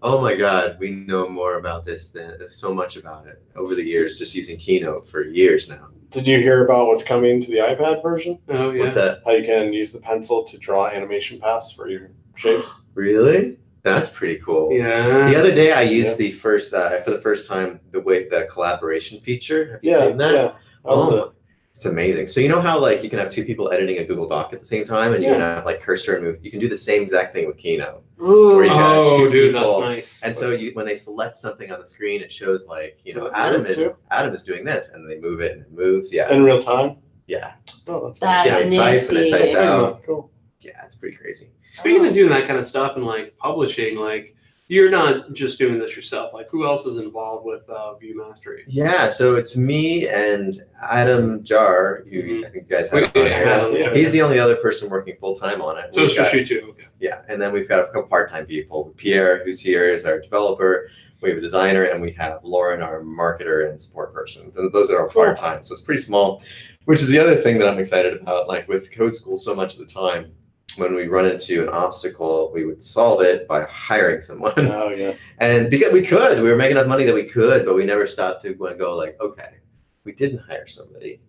oh 0.01 0.21
my 0.21 0.35
God, 0.35 0.77
we 0.79 0.91
know 0.91 1.27
more 1.27 1.57
about 1.57 1.85
this 1.85 2.09
than 2.11 2.49
so 2.49 2.73
much 2.73 2.95
about 2.97 3.27
it 3.27 3.41
over 3.55 3.75
the 3.75 3.83
years, 3.83 4.17
just 4.19 4.33
using 4.35 4.57
Keynote 4.57 5.07
for 5.07 5.23
years 5.23 5.69
now. 5.69 5.87
did 6.09 6.27
you 6.27 6.39
hear 6.39 6.65
about 6.65 6.87
what's 6.87 7.03
coming 7.03 7.41
to 7.41 7.51
the 7.51 7.57
iPad 7.57 8.01
version? 8.01 8.39
Oh 8.49 8.71
yeah. 8.71 8.83
What's 8.83 8.95
that? 8.95 9.21
How 9.25 9.31
you 9.31 9.43
can 9.45 9.73
use 9.73 9.91
the 9.91 9.99
pencil 9.99 10.43
to 10.45 10.57
draw 10.57 10.87
animation 10.87 11.39
paths 11.39 11.71
for 11.71 11.89
your 11.89 12.11
shapes? 12.35 12.73
Really? 12.95 13.57
That's 13.83 14.09
pretty 14.09 14.39
cool. 14.41 14.73
Yeah. 14.73 15.25
The 15.29 15.35
other 15.37 15.55
day, 15.55 15.71
I 15.71 15.83
used 15.83 16.19
Yeah. 16.19 16.27
the 16.27 16.31
first 16.33 16.73
uh, 16.73 16.99
for 17.01 17.11
the 17.11 17.17
first 17.19 17.47
time 17.47 17.79
the 17.91 18.01
way 18.01 18.27
the 18.27 18.45
collaboration 18.51 19.21
feature. 19.21 19.71
Have 19.71 19.79
you 19.83 19.91
Yeah, 19.91 20.07
seen 20.07 20.17
that? 20.17 20.33
yeah. 20.33 20.41
That 20.43 20.55
Oh, 20.83 21.15
it. 21.15 21.33
It's 21.71 21.85
amazing. 21.85 22.27
So 22.27 22.41
you 22.41 22.49
know 22.49 22.59
how 22.61 22.79
like 22.79 23.03
you 23.03 23.09
can 23.09 23.19
have 23.19 23.29
two 23.29 23.45
people 23.45 23.71
editing 23.71 23.99
a 23.99 24.03
Google 24.03 24.27
Doc 24.27 24.51
at 24.53 24.59
the 24.59 24.65
same 24.65 24.83
time, 24.85 25.13
and 25.13 25.23
you 25.23 25.29
can 25.29 25.39
have 25.39 25.65
like 25.65 25.81
cursor 25.81 26.15
and 26.15 26.25
move. 26.25 26.37
You 26.43 26.51
can 26.51 26.59
do 26.59 26.67
the 26.67 26.75
same 26.77 27.01
exact 27.01 27.33
thing 27.33 27.47
with 27.47 27.57
Keynote. 27.57 28.03
Ooh. 28.21 28.47
Where 28.55 28.63
you 28.65 28.69
got 28.69 28.95
Oh, 28.97 29.17
two 29.17 29.31
dude, 29.31 29.53
people. 29.53 29.79
that's 29.81 29.89
nice. 29.95 30.21
And 30.23 30.35
so 30.35 30.51
you 30.51 30.71
when 30.73 30.85
they 30.85 30.95
select 30.95 31.37
something 31.37 31.71
on 31.71 31.79
the 31.79 31.85
screen, 31.87 32.21
it 32.21 32.31
shows 32.31 32.65
like 32.67 32.99
you 33.03 33.13
know 33.13 33.31
Adam 33.33 33.65
is 33.65 33.75
too? 33.75 33.95
Adam 34.11 34.33
is 34.33 34.43
doing 34.43 34.65
this, 34.65 34.93
and 34.93 35.09
they 35.09 35.19
move 35.19 35.41
it 35.41 35.53
and 35.53 35.61
it 35.61 35.71
moves. 35.71 36.11
Yeah, 36.11 36.31
In 36.33 36.43
real 36.43 36.59
time? 36.61 36.97
yeah, 37.27 37.53
Oh, 37.87 38.07
that's 38.07 38.19
That's 38.19 38.47
yeah. 38.47 38.57
It 38.57 38.99
types 38.99 39.09
and 39.09 39.17
it 39.19 39.31
types 39.31 39.55
out. 39.55 40.03
Cool. 40.05 40.31
Yeah, 40.61 40.83
it's 40.83 40.95
pretty 40.95 41.15
crazy. 41.15 41.51
Speaking 41.75 42.03
of 42.05 42.11
oh. 42.11 42.13
doing 42.13 42.29
that 42.31 42.45
kind 42.45 42.59
of 42.59 42.65
stuff 42.65 42.97
and 42.97 43.05
like 43.05 43.37
publishing, 43.37 43.95
like 43.95 44.35
you're 44.69 44.89
not 44.91 45.33
just 45.33 45.57
doing 45.57 45.79
this 45.79 45.95
yourself. 45.95 46.31
Like 46.33 46.47
who 46.49 46.63
else 46.65 46.85
is 46.85 46.97
involved 46.97 47.43
with 47.45 47.67
uh, 47.69 47.95
Vue 47.95 48.15
Mastery? 48.15 48.63
Yeah, 48.67 49.09
so 49.09 49.35
it's 49.35 49.57
me 49.57 50.07
and 50.07 50.53
Adam 50.81 51.43
Jahr. 51.43 52.03
You, 52.05 52.21
Mhm. 52.23 52.45
I 52.45 52.49
think 52.51 52.69
you 52.69 52.75
guys 52.77 52.91
have. 52.91 53.03
on 53.03 53.11
yeah. 53.15 53.21
Adam, 53.31 53.75
Yeah. 53.75 53.93
He's 53.95 54.11
the 54.11 54.21
only 54.21 54.37
other 54.39 54.55
person 54.57 54.87
working 54.89 55.15
full 55.19 55.35
time 55.35 55.59
on 55.61 55.77
it. 55.79 55.93
So 55.93 56.01
We've 56.01 56.05
it's 56.05 56.15
just 56.15 56.33
you 56.35 56.45
two. 56.45 56.67
Okay. 56.69 56.85
Yeah, 56.99 57.21
and 57.27 57.41
then 57.41 57.51
we've 57.51 57.67
got 57.67 57.79
a 57.79 57.85
couple 57.87 58.03
part-time 58.03 58.45
people. 58.45 58.93
Pierre, 58.95 59.43
who's 59.43 59.59
here, 59.59 59.89
is 59.89 60.05
our 60.05 60.19
developer. 60.19 60.89
We 61.21 61.29
have 61.29 61.39
a 61.39 61.41
designer, 61.41 61.83
and 61.83 61.99
we 62.01 62.11
have 62.13 62.43
Lauren, 62.45 62.81
our 62.81 63.01
marketer 63.01 63.67
and 63.69 63.81
support 63.81 64.13
person. 64.13 64.51
Those 64.71 64.89
are 64.91 64.99
our 64.99 65.09
Cool. 65.09 65.23
part-time, 65.25 65.63
so 65.63 65.73
it's 65.73 65.81
pretty 65.81 66.01
small. 66.01 66.41
Which 66.85 67.01
is 67.01 67.09
the 67.09 67.19
other 67.19 67.35
thing 67.35 67.57
that 67.59 67.67
I'm 67.67 67.77
excited 67.79 68.13
about. 68.21 68.47
Like 68.47 68.67
with 68.67 68.91
Code 68.95 69.13
School, 69.15 69.35
so 69.35 69.53
much 69.55 69.73
of 69.73 69.79
the 69.79 69.85
time, 69.85 70.31
when 70.75 70.95
we 70.95 71.07
run 71.07 71.25
into 71.25 71.63
an 71.63 71.69
obstacle, 71.69 72.51
we 72.53 72.65
would 72.65 72.81
solve 72.81 73.21
it 73.21 73.47
by 73.47 73.63
hiring 73.63 74.21
someone. 74.21 74.53
Oh, 74.57 74.89
yeah. 74.89 75.13
And 75.39 75.69
because 75.69 75.93
we 75.93 76.01
could, 76.01 76.41
we 76.41 76.49
were 76.49 76.55
making 76.55 76.77
enough 76.77 76.87
money 76.87 77.05
that 77.05 77.15
we 77.15 77.23
could, 77.23 77.65
but 77.65 77.75
we 77.75 77.85
never 77.85 78.07
stopped 78.07 78.43
to 78.43 78.53
go 78.53 78.73
go 78.75 78.95
like, 78.95 79.19
okay, 79.21 79.57
we 80.03 80.11
didn't 80.11 80.39
hire 80.39 80.67
somebody. 80.67 81.21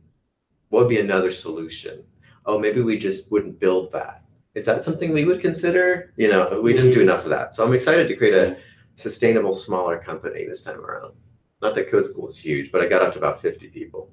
What 0.69 0.81
would 0.81 0.89
be 0.89 1.01
another 1.01 1.31
solution? 1.31 2.05
Oh, 2.47 2.59
maybe 2.59 2.81
we 2.81 2.99
just 2.99 3.31
wouldn't 3.31 3.61
build 3.61 3.93
that. 3.93 4.25
Is 4.55 4.65
that 4.65 4.83
something 4.83 5.13
we 5.13 5.25
would 5.25 5.41
consider? 5.41 6.13
You 6.17 6.29
know, 6.29 6.61
we 6.61 6.73
didn't 6.73 6.91
do 6.91 7.01
enough 7.01 7.25
of 7.25 7.31
that. 7.31 7.55
So 7.55 7.65
I'm 7.65 7.73
excited 7.73 8.09
to 8.09 8.17
create 8.17 8.35
a 8.35 8.57
sustainable, 8.95 9.53
smaller 9.53 9.99
company 9.99 10.45
this 10.45 10.63
time 10.63 10.81
around. 10.81 11.15
Not 11.63 11.75
that 11.75 11.91
Code 11.91 12.07
School 12.07 12.29
is 12.29 12.39
huge, 12.39 12.73
but 12.73 12.81
I 12.81 12.87
got 12.87 13.03
up 13.03 13.13
to 13.13 13.19
about 13.19 13.41
50 13.41 13.69
people. 13.69 14.11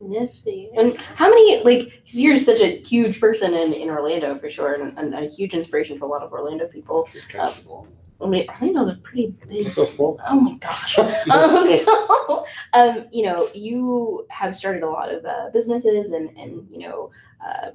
Nifty. 0.00 0.70
And 0.76 0.96
how 0.98 1.30
many 1.30 1.62
like? 1.64 2.02
Because 2.04 2.20
you're 2.20 2.38
such 2.38 2.60
a 2.60 2.82
huge 2.82 3.18
person 3.18 3.54
in, 3.54 3.72
in 3.72 3.88
Orlando 3.88 4.38
for 4.38 4.50
sure, 4.50 4.74
and, 4.74 4.96
and 4.98 5.14
a 5.14 5.26
huge 5.26 5.54
inspiration 5.54 5.98
for 5.98 6.04
a 6.04 6.08
lot 6.08 6.22
of 6.22 6.32
Orlando 6.32 6.66
people. 6.66 7.06
She's 7.06 7.26
kind 7.26 7.44
of 7.44 7.48
small. 7.48 7.88
I 8.20 8.26
mean, 8.26 8.46
Orlando's 8.48 8.88
a 8.88 8.96
pretty 8.96 9.34
big. 9.48 9.68
So 9.68 9.84
small. 9.84 10.20
Oh 10.28 10.38
my 10.38 10.56
gosh. 10.58 10.98
um, 11.30 11.66
so, 11.66 12.46
um, 12.74 13.06
you 13.10 13.24
know, 13.24 13.48
you 13.54 14.26
have 14.28 14.54
started 14.54 14.82
a 14.82 14.90
lot 14.90 15.12
of 15.12 15.24
uh, 15.24 15.48
businesses 15.52 16.12
and 16.12 16.28
and 16.36 16.66
you 16.70 16.80
know, 16.80 17.10
uh, 17.46 17.70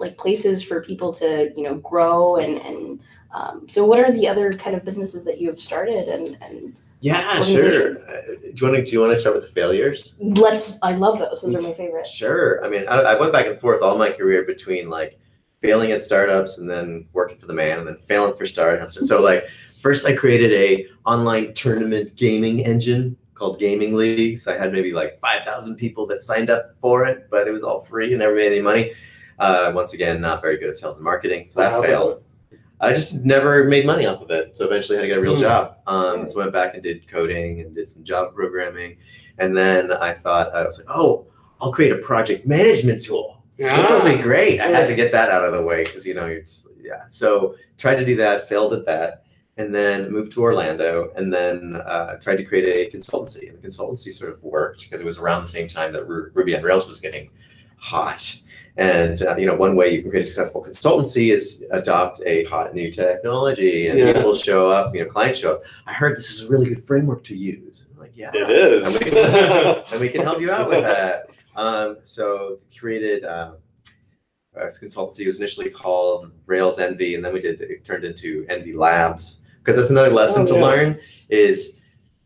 like 0.00 0.18
places 0.18 0.60
for 0.60 0.82
people 0.82 1.12
to 1.12 1.52
you 1.56 1.62
know 1.62 1.76
grow 1.76 2.36
and 2.36 2.58
and. 2.58 3.00
Um, 3.32 3.66
so, 3.68 3.84
what 3.84 3.98
are 3.98 4.12
the 4.12 4.28
other 4.28 4.52
kind 4.52 4.76
of 4.76 4.84
businesses 4.84 5.24
that 5.24 5.40
you 5.40 5.48
have 5.48 5.58
started 5.58 6.08
and 6.08 6.36
and 6.40 6.76
Yeah, 7.04 7.42
sure. 7.42 7.90
Uh, 7.90 7.94
do 7.94 8.52
you 8.54 8.66
want 8.66 8.76
to 8.76 8.82
do 8.82 8.90
you 8.92 9.00
want 9.00 9.12
to 9.12 9.18
start 9.18 9.36
with 9.36 9.44
the 9.44 9.50
failures? 9.50 10.16
let's? 10.22 10.78
I 10.82 10.92
love 10.92 11.18
those. 11.18 11.42
Those 11.42 11.54
are 11.56 11.60
my 11.60 11.74
favorite. 11.74 12.06
Sure. 12.06 12.64
I 12.64 12.68
mean, 12.70 12.88
I, 12.88 13.00
I 13.00 13.20
went 13.20 13.30
back 13.30 13.46
and 13.46 13.60
forth 13.60 13.82
all 13.82 13.98
my 13.98 14.08
career 14.08 14.42
between 14.44 14.88
like 14.88 15.18
failing 15.60 15.92
at 15.92 16.02
startups 16.02 16.56
and 16.56 16.68
then 16.68 17.06
working 17.12 17.36
for 17.36 17.46
the 17.46 17.52
man 17.52 17.78
and 17.78 17.86
then 17.86 17.98
failing 17.98 18.34
for 18.34 18.46
startups. 18.46 19.06
So 19.06 19.20
like 19.20 19.46
first 19.82 20.06
I 20.06 20.16
created 20.16 20.52
a 20.52 20.86
online 21.04 21.52
tournament 21.52 22.16
gaming 22.16 22.60
engine 22.60 23.18
called 23.34 23.58
Gaming 23.58 23.92
Leagues. 23.92 24.46
I 24.46 24.56
had 24.56 24.72
maybe 24.72 24.94
like 24.94 25.18
5,000 25.18 25.76
people 25.76 26.06
that 26.06 26.22
signed 26.22 26.48
up 26.48 26.74
for 26.80 27.04
it, 27.04 27.28
but 27.30 27.46
it 27.46 27.50
was 27.50 27.62
all 27.62 27.80
free 27.80 28.14
and 28.14 28.20
never 28.20 28.34
made 28.34 28.46
any 28.46 28.62
money. 28.62 28.94
Uh, 29.38 29.72
once 29.74 29.92
again, 29.92 30.22
not 30.22 30.40
very 30.40 30.56
good 30.56 30.70
at 30.70 30.76
sales 30.76 30.96
and 30.96 31.04
marketing. 31.04 31.48
So 31.48 31.60
that 31.60 31.72
about 31.72 31.84
failed. 31.84 32.23
I 32.84 32.92
just 32.94 33.24
never 33.24 33.64
made 33.64 33.86
money 33.86 34.06
off 34.06 34.22
of 34.22 34.30
it. 34.30 34.56
So 34.56 34.66
eventually 34.66 34.98
I 34.98 35.00
had 35.00 35.04
to 35.04 35.08
get 35.08 35.18
a 35.18 35.22
real 35.22 35.34
Hmm. 35.34 35.40
job. 35.40 35.76
Um, 35.86 36.26
so 36.26 36.38
went 36.38 36.52
back 36.52 36.74
and 36.74 36.82
did 36.82 37.06
coding 37.08 37.60
and 37.60 37.74
did 37.74 37.88
some 37.88 38.04
Java 38.04 38.30
programming. 38.32 38.96
And 39.38 39.56
then 39.56 39.92
I 39.92 40.12
thought, 40.12 40.54
I 40.54 40.64
was 40.64 40.78
like, 40.78 40.86
oh, 40.88 41.26
I'll 41.60 41.72
create 41.72 41.92
a 41.92 41.98
project 41.98 42.46
management 42.46 43.02
tool. 43.02 43.42
this 43.58 43.88
will 43.90 44.04
be 44.04 44.20
great. 44.20 44.60
I 44.60 44.66
had 44.68 44.88
to 44.88 44.94
get 44.96 45.12
that 45.12 45.30
out 45.30 45.44
of 45.44 45.52
the 45.52 45.62
way 45.62 45.84
because 45.84 46.04
you 46.06 46.14
know 46.14 46.26
you're 46.26 46.40
just 46.40 46.68
yeah. 46.82 47.04
So 47.08 47.54
tried 47.78 47.96
to 47.96 48.04
do 48.04 48.16
that, 48.16 48.48
failed 48.48 48.72
at 48.72 48.84
that, 48.86 49.24
and 49.56 49.72
then 49.74 50.10
moved 50.10 50.32
to 50.32 50.42
Orlando, 50.42 51.10
and 51.16 51.32
then 51.32 51.76
uh, 51.76 52.16
tried 52.16 52.36
to 52.36 52.44
create 52.44 52.64
a 52.92 52.96
consultancy. 52.96 53.48
And 53.48 53.62
the 53.62 53.68
consultancy 53.68 54.12
sort 54.12 54.32
of 54.32 54.42
worked 54.42 54.82
because 54.82 55.00
it 55.00 55.06
was 55.06 55.18
around 55.18 55.40
the 55.42 55.46
same 55.46 55.68
time 55.68 55.92
that 55.92 56.06
Ru- 56.08 56.30
Ruby 56.34 56.56
on 56.56 56.62
Rails 56.64 56.88
was 56.88 57.00
getting 57.00 57.30
hot. 57.76 58.36
And 58.76 59.22
uh, 59.22 59.36
you 59.36 59.46
know, 59.46 59.54
one 59.54 59.76
way 59.76 59.94
you 59.94 60.02
can 60.02 60.10
create 60.10 60.24
a 60.24 60.26
successful 60.26 60.62
consultancy 60.64 61.32
is 61.32 61.64
adopt 61.70 62.20
a 62.26 62.44
hot 62.44 62.74
new 62.74 62.90
technology, 62.90 63.86
and 63.86 63.98
Yeah. 63.98 64.06
people 64.12 64.24
will 64.24 64.34
show 64.36 64.68
up. 64.70 64.94
You 64.94 65.04
know, 65.04 65.06
clients 65.10 65.38
show 65.38 65.52
up. 65.54 65.60
I 65.86 65.92
heard 65.92 66.16
this 66.16 66.30
is 66.30 66.48
a 66.48 66.50
really 66.50 66.66
good 66.66 66.82
framework 66.82 67.22
to 67.24 67.36
use. 67.36 67.84
I'm 67.92 68.00
like, 68.00 68.12
yeah, 68.16 68.32
It 68.34 68.50
is. 68.50 68.96
and 68.96 69.04
we 69.04 69.10
can, 69.10 69.82
and 69.92 70.00
we 70.00 70.08
can 70.08 70.22
help 70.22 70.40
you 70.40 70.50
out 70.50 70.68
with 70.68 70.82
that. 70.82 71.30
Um, 71.54 71.98
so 72.02 72.58
created 72.76 73.24
uh, 73.24 73.52
a 74.56 74.66
consultancy. 74.66 75.20
It 75.20 75.28
was 75.28 75.38
initially 75.38 75.70
called 75.70 76.32
Rails 76.46 76.80
Envy, 76.80 77.14
and 77.14 77.24
then 77.24 77.32
we 77.32 77.40
did 77.40 77.60
it 77.60 77.84
turned 77.84 78.04
into 78.04 78.44
Envy 78.48 78.72
Labs 78.72 79.42
because 79.58 79.76
that's 79.76 79.90
another 79.90 80.10
lesson 80.10 80.42
Oh, 80.42 80.46
to 80.46 80.56
learn 80.60 80.98
is 81.28 81.84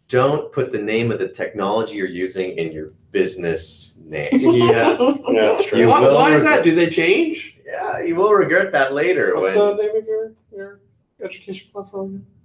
don't 0.08 0.50
put 0.50 0.72
the 0.72 0.80
name 0.80 1.12
of 1.12 1.18
the 1.18 1.28
technology 1.28 1.96
you're 1.96 2.06
using 2.08 2.56
in 2.56 2.72
your 2.72 2.92
business 3.10 3.98
name. 4.04 4.28
Yeah. 4.58 4.96
Yeah, 4.98 5.16
that's 5.34 5.64
true. 5.66 5.78
You 5.78 5.88
Why, 5.88 6.00
why 6.12 6.34
is 6.34 6.42
that? 6.42 6.64
Do 6.64 6.74
they 6.74 6.90
change? 6.90 7.58
yeah, 7.64 8.00
you 8.00 8.16
will 8.16 8.32
regret 8.32 8.72
that 8.72 8.92
later 8.94 9.34
What's 9.34 9.56
when 9.56 9.76
the 9.76 9.82
name 9.82 9.96
of 9.96 10.06
your, 10.06 10.32
your 10.54 10.80
education 11.22 11.68
platform? 11.72 12.26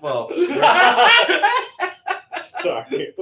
well, 0.00 0.30
Sorry. 2.60 3.12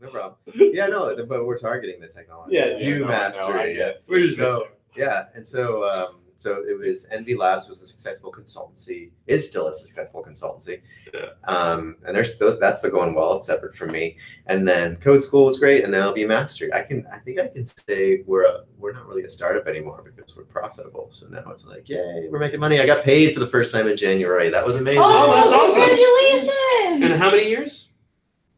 no 0.00 0.08
problem. 0.10 0.36
Yeah, 0.54 0.86
no, 0.88 1.16
but 1.24 1.46
we're 1.46 1.56
targeting 1.56 2.00
the 2.00 2.08
technology. 2.08 2.56
Yeah, 2.56 2.66
yeah, 2.66 2.78
Vue 2.78 3.04
no, 3.06 3.12
I 3.12 3.30
know, 3.30 3.48
I 3.48 3.66
yeah. 3.66 3.92
We're 4.06 4.26
just 4.26 4.36
So 4.36 4.68
yeah, 4.94 5.26
and 5.34 5.46
so 5.46 5.88
um, 5.88 6.16
so 6.36 6.62
it 6.68 6.78
was 6.78 7.06
Envy 7.10 7.34
Labs 7.34 7.68
was 7.68 7.82
a 7.82 7.86
successful 7.86 8.30
consultancy, 8.30 9.10
is 9.26 9.48
still 9.48 9.68
a 9.68 9.72
successful 9.72 10.22
consultancy. 10.22 10.82
Yeah. 11.12 11.30
Um, 11.44 11.96
and 12.06 12.14
there's 12.14 12.38
those 12.38 12.58
that's 12.60 12.80
still 12.80 12.90
going 12.90 13.14
well. 13.14 13.36
It's 13.36 13.46
separate 13.46 13.74
from 13.74 13.92
me. 13.92 14.16
And 14.46 14.66
then 14.66 14.96
Code 14.96 15.22
School 15.22 15.46
was 15.46 15.58
great, 15.58 15.82
and 15.82 15.92
now 15.92 16.12
Vue 16.12 16.28
Mastery. 16.28 16.72
I 16.72 16.82
can 16.82 17.06
I 17.12 17.18
think 17.18 17.40
I 17.40 17.48
can 17.48 17.64
say 17.64 18.22
we're 18.26 18.44
a, 18.44 18.64
we're 18.78 18.92
not 18.92 19.06
really 19.06 19.24
a 19.24 19.30
startup 19.30 19.66
anymore 19.66 20.02
because 20.04 20.36
we're 20.36 20.44
profitable. 20.44 21.08
So 21.10 21.26
now 21.28 21.44
it's 21.50 21.66
like 21.66 21.88
yay, 21.88 22.28
we're 22.30 22.38
making 22.38 22.60
money. 22.60 22.80
I 22.80 22.86
got 22.86 23.02
paid 23.02 23.34
for 23.34 23.40
the 23.40 23.46
first 23.46 23.72
time 23.72 23.88
in 23.88 23.96
January. 23.96 24.50
That 24.50 24.64
was 24.64 24.76
amazing. 24.76 25.02
Oh, 25.02 25.34
that's 25.34 25.52
awesome. 25.52 25.80
Congratulations! 25.80 27.10
And 27.10 27.20
how 27.20 27.30
many 27.30 27.48
years? 27.48 27.88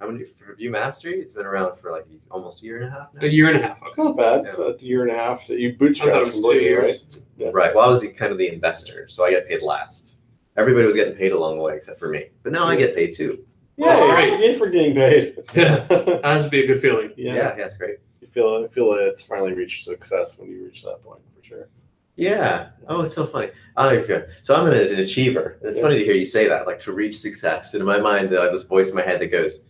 How 0.00 0.08
many 0.08 0.24
for 0.24 0.54
Vue 0.54 0.70
Mastery? 0.70 1.14
It's 1.18 1.32
been 1.32 1.46
around 1.46 1.76
for 1.78 1.90
like 1.90 2.06
almost 2.30 2.62
a 2.62 2.64
year 2.66 2.76
and 2.76 2.86
a 2.86 2.90
half 2.90 3.08
now. 3.14 3.20
A 3.22 3.28
year 3.28 3.48
and 3.48 3.58
a 3.58 3.66
half. 3.66 3.78
It's 3.82 3.98
Okay. 3.98 4.08
not 4.08 4.16
bad. 4.16 4.44
Yeah. 4.44 4.64
A 4.66 4.76
year 4.78 5.02
and 5.02 5.10
a 5.10 5.14
half 5.14 5.46
that 5.48 5.58
you 5.58 5.70
I 5.70 5.72
thought 5.72 5.84
it 5.84 5.92
bootstrapped 5.92 6.20
was 6.26 6.28
two 6.36 6.42
completely, 6.42 6.72
right? 6.74 7.00
years. 7.38 7.52
Right. 7.52 7.74
Well, 7.74 7.84
I 7.84 7.88
was 7.88 8.04
kind 8.16 8.30
of 8.30 8.38
the 8.38 8.48
investor, 8.52 9.08
so 9.08 9.24
I 9.24 9.30
get 9.30 9.48
paid 9.48 9.62
last. 9.62 10.18
Everybody 10.56 10.86
was 10.86 10.94
getting 10.94 11.14
paid 11.16 11.32
along 11.32 11.56
the 11.56 11.62
way 11.62 11.74
except 11.74 11.98
for 11.98 12.08
me. 12.08 12.26
But 12.44 12.52
now 12.52 12.64
I 12.66 12.76
get 12.76 12.94
paid 12.94 13.14
too. 13.16 13.44
Yeah, 13.76 13.94
That's 13.96 14.10
great. 14.12 14.40
yay 14.40 14.54
for 14.58 14.68
getting 14.70 14.94
paid. 14.94 15.36
Yeah. 15.54 15.84
That 15.88 16.24
has 16.24 16.44
to 16.44 16.50
be 16.50 16.62
a 16.64 16.66
good 16.66 16.80
feeling. 16.80 17.12
Yeah, 17.16 17.34
yeah. 17.34 17.54
yeah, 17.58 17.68
great. 17.78 17.98
You 18.20 18.28
feel 18.28 18.64
I 18.64 18.68
feel 18.68 18.92
it's 18.92 19.22
finally 19.24 19.52
reached 19.52 19.84
success 19.84 20.38
when 20.38 20.48
you 20.50 20.64
reach 20.64 20.82
that 20.84 21.02
point 21.02 21.20
for 21.36 21.44
sure. 21.44 21.68
Yeah. 22.16 22.70
Oh, 22.88 23.02
it's 23.02 23.14
so 23.14 23.24
funny. 23.26 23.50
I 23.76 23.96
okay. 23.98 24.26
So 24.42 24.54
I'm 24.56 24.66
an, 24.66 24.74
an 24.74 24.98
achiever. 24.98 25.58
It's 25.62 25.76
Yeah. 25.76 25.82
funny 25.82 25.98
to 26.00 26.04
hear 26.04 26.14
you 26.14 26.24
say 26.26 26.48
that, 26.48 26.66
like 26.66 26.80
to 26.80 26.92
reach 26.92 27.18
success. 27.18 27.74
And 27.74 27.80
in 27.80 27.86
my 27.86 27.98
mind, 28.00 28.32
uh, 28.34 28.50
this 28.50 28.64
voice 28.64 28.90
in 28.90 28.96
my 28.96 29.02
head 29.02 29.20
that 29.20 29.28
goes, 29.30 29.64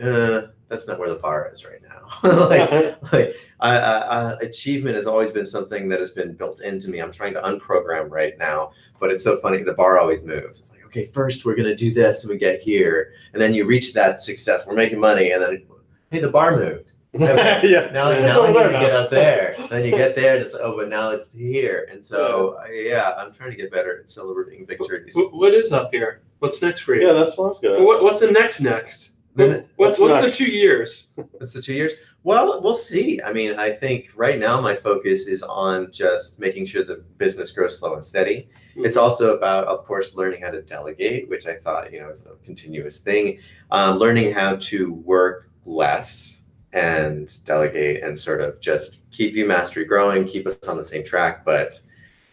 uh, 0.00 0.48
"That's 0.68 0.86
not 0.88 0.98
where 0.98 1.08
the 1.08 1.16
bar 1.16 1.50
is 1.52 1.64
right 1.64 1.80
now." 1.82 2.06
like, 2.48 3.12
like 3.12 3.36
I, 3.60 3.76
I, 3.78 3.98
I, 3.98 4.32
achievement 4.42 4.96
has 4.96 5.06
always 5.06 5.30
been 5.30 5.46
something 5.46 5.88
that 5.88 5.98
has 5.98 6.10
been 6.10 6.34
built 6.34 6.60
into 6.60 6.88
me. 6.90 7.00
I'm 7.00 7.12
trying 7.12 7.34
to 7.34 7.40
unprogram 7.42 8.10
right 8.10 8.36
now, 8.38 8.72
but 9.00 9.10
it's 9.10 9.24
so 9.24 9.36
funny. 9.38 9.62
The 9.62 9.72
bar 9.74 9.98
always 9.98 10.24
moves. 10.24 10.60
It's 10.60 10.70
like, 10.70 10.84
okay, 10.86 11.06
first 11.06 11.44
we're 11.44 11.56
gonna 11.56 11.74
do 11.76 11.92
this, 11.92 12.22
and 12.24 12.30
we 12.32 12.38
get 12.38 12.60
here, 12.60 13.12
and 13.32 13.40
then 13.42 13.54
you 13.54 13.64
reach 13.64 13.92
that 13.94 14.20
success. 14.20 14.66
We're 14.66 14.74
making 14.74 15.00
money, 15.00 15.32
and 15.32 15.42
then 15.42 15.62
hey, 16.10 16.20
the 16.20 16.28
bar 16.30 16.56
moved. 16.56 16.92
Okay. 17.16 17.60
yeah. 17.64 17.88
Now, 17.94 18.10
Yeah. 18.10 18.18
now 18.20 18.42
I 18.42 18.48
It's 18.50 18.58
need 18.58 18.64
to 18.64 18.70
get 18.72 18.92
up 18.92 19.08
there. 19.08 19.54
Then 19.70 19.84
you 19.86 19.90
get 19.90 20.14
there, 20.16 20.36
and 20.36 20.44
it's 20.44 20.54
oh, 20.54 20.76
but 20.76 20.90
now 20.90 21.10
it's 21.10 21.32
here. 21.32 21.88
And 21.90 22.04
so, 22.04 22.58
I- 22.62 22.70
yeah, 22.72 23.14
I'm 23.16 23.32
trying 23.32 23.52
to 23.52 23.56
get 23.56 23.70
better 23.72 24.00
at 24.00 24.10
celebrating 24.10 24.66
victories. 24.66 25.14
Wh- 25.16 25.32
What 25.32 25.54
is 25.54 25.72
up 25.72 25.90
here? 25.92 26.20
What's 26.40 26.60
next 26.60 26.80
for 26.80 26.94
you? 26.94 27.06
Yeah, 27.06 27.14
that's 27.14 27.38
what 27.38 27.46
I 27.46 27.48
was 27.48 27.60
gonna. 27.60 27.82
What, 27.82 28.02
what's 28.02 28.20
the 28.20 28.30
next 28.32 28.60
next? 28.60 29.12
Then 29.36 29.66
What's, 29.76 29.98
What's 29.98 30.00
what's 30.00 30.38
the 30.38 30.44
two 30.44 30.50
years? 30.50 31.08
it's 31.40 31.52
the 31.52 31.60
two 31.60 31.74
years. 31.74 31.94
Well, 32.22 32.60
we'll 32.62 32.74
see. 32.74 33.20
I 33.22 33.32
mean, 33.32 33.58
I 33.58 33.70
think 33.70 34.10
right 34.16 34.38
now 34.38 34.60
my 34.60 34.74
focus 34.74 35.26
is 35.26 35.42
on 35.42 35.92
just 35.92 36.40
making 36.40 36.66
sure 36.66 36.84
the 36.84 37.04
business 37.18 37.50
grows 37.50 37.78
slow 37.78 37.94
and 37.94 38.02
steady. 38.02 38.48
It's 38.74 38.96
also 38.96 39.36
about, 39.36 39.66
of 39.68 39.84
course, 39.84 40.16
learning 40.16 40.42
how 40.42 40.50
to 40.50 40.62
delegate, 40.62 41.28
which 41.28 41.46
I 41.46 41.54
thought, 41.54 41.92
you 41.92 42.00
know, 42.00 42.08
is 42.08 42.26
a 42.26 42.34
continuous 42.44 43.00
thing. 43.00 43.38
Um, 43.70 43.98
learning 43.98 44.32
how 44.32 44.56
to 44.56 44.92
work 44.92 45.50
less 45.66 46.42
and 46.72 47.32
delegate 47.44 48.02
and 48.02 48.18
sort 48.18 48.40
of 48.40 48.60
just 48.60 49.10
keep 49.12 49.34
Vue 49.34 49.46
Mastery 49.46 49.84
growing, 49.84 50.26
keep 50.26 50.46
us 50.46 50.66
on 50.68 50.78
the 50.78 50.84
same 50.84 51.04
track, 51.04 51.44
but 51.44 51.78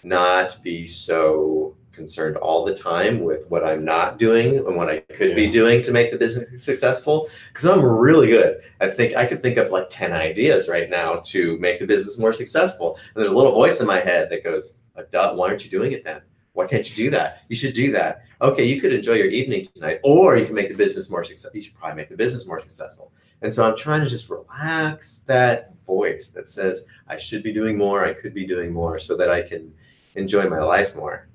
not 0.03 0.57
be 0.63 0.87
so 0.87 1.75
concerned 1.93 2.37
all 2.37 2.65
the 2.65 2.73
time 2.73 3.21
with 3.21 3.45
what 3.49 3.63
I'm 3.63 3.85
not 3.85 4.17
doing 4.17 4.57
and 4.57 4.75
what 4.75 4.89
I 4.89 4.99
could 4.99 5.35
be 5.35 5.49
doing 5.49 5.81
to 5.83 5.91
make 5.91 6.11
the 6.11 6.17
business 6.17 6.63
successful. 6.63 7.29
Because 7.47 7.69
I'm 7.69 7.83
really 7.83 8.27
good. 8.27 8.61
I 8.81 8.87
think 8.87 9.15
I 9.15 9.25
could 9.25 9.41
think 9.41 9.57
of 9.57 9.71
like 9.71 9.89
10 9.89 10.11
ideas 10.11 10.67
right 10.67 10.89
now 10.89 11.21
to 11.25 11.57
make 11.59 11.79
the 11.79 11.87
business 11.87 12.19
more 12.19 12.33
successful. 12.33 12.97
And 13.13 13.21
there's 13.21 13.31
a 13.31 13.35
little 13.35 13.53
voice 13.53 13.79
in 13.79 13.87
my 13.87 13.99
head 13.99 14.29
that 14.29 14.43
goes, 14.43 14.73
"Uh, 14.95 15.03
duh, 15.09 15.33
why 15.35 15.49
aren't 15.49 15.63
you 15.63 15.71
doing 15.71 15.91
it 15.91 16.03
then? 16.03 16.21
Why 16.53 16.67
can't 16.67 16.87
you 16.89 17.05
do 17.05 17.09
that? 17.11 17.43
You 17.49 17.55
should 17.55 17.73
do 17.73 17.91
that. 17.93 18.25
Okay, 18.41 18.63
you 18.63 18.79
could 18.79 18.93
enjoy 18.93 19.13
your 19.13 19.27
evening 19.27 19.65
tonight, 19.73 19.99
or 20.03 20.37
you 20.37 20.45
can 20.45 20.53
make 20.53 20.69
the 20.69 20.75
business 20.75 21.09
more 21.09 21.23
successful. 21.23 21.55
You 21.55 21.63
should 21.63 21.75
probably 21.75 21.95
make 21.95 22.09
the 22.09 22.17
business 22.17 22.45
more 22.45 22.59
successful. 22.59 23.11
And 23.41 23.53
so 23.53 23.67
I'm 23.67 23.75
trying 23.75 24.01
to 24.01 24.09
just 24.09 24.29
relax 24.29 25.19
that 25.27 25.73
voice 25.85 26.29
that 26.31 26.47
says 26.47 26.85
I 27.07 27.17
should 27.17 27.43
be 27.43 27.51
doing 27.51 27.77
more, 27.77 28.05
I 28.05 28.13
could 28.13 28.33
be 28.33 28.45
doing 28.45 28.71
more, 28.71 28.99
so 28.99 29.17
that 29.17 29.29
I 29.29 29.41
can 29.41 29.73
enjoy 30.15 30.47
my 30.47 30.59
life 30.59 30.95
more. 30.95 31.27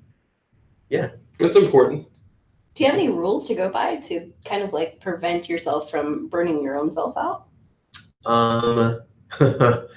Yeah, 0.89 1.09
that's 1.39 1.55
important. 1.55 2.07
Do 2.75 2.83
you 2.83 2.89
have 2.89 2.99
any 2.99 3.09
rules 3.09 3.47
to 3.47 3.55
go 3.55 3.69
by 3.69 3.97
to 3.97 4.31
kind 4.45 4.63
of 4.63 4.73
like 4.73 4.99
prevent 4.99 5.49
yourself 5.49 5.91
from 5.91 6.27
burning 6.27 6.61
your 6.61 6.77
own 6.77 6.91
self 6.91 7.15
out? 7.17 7.47
Um, 8.25 9.01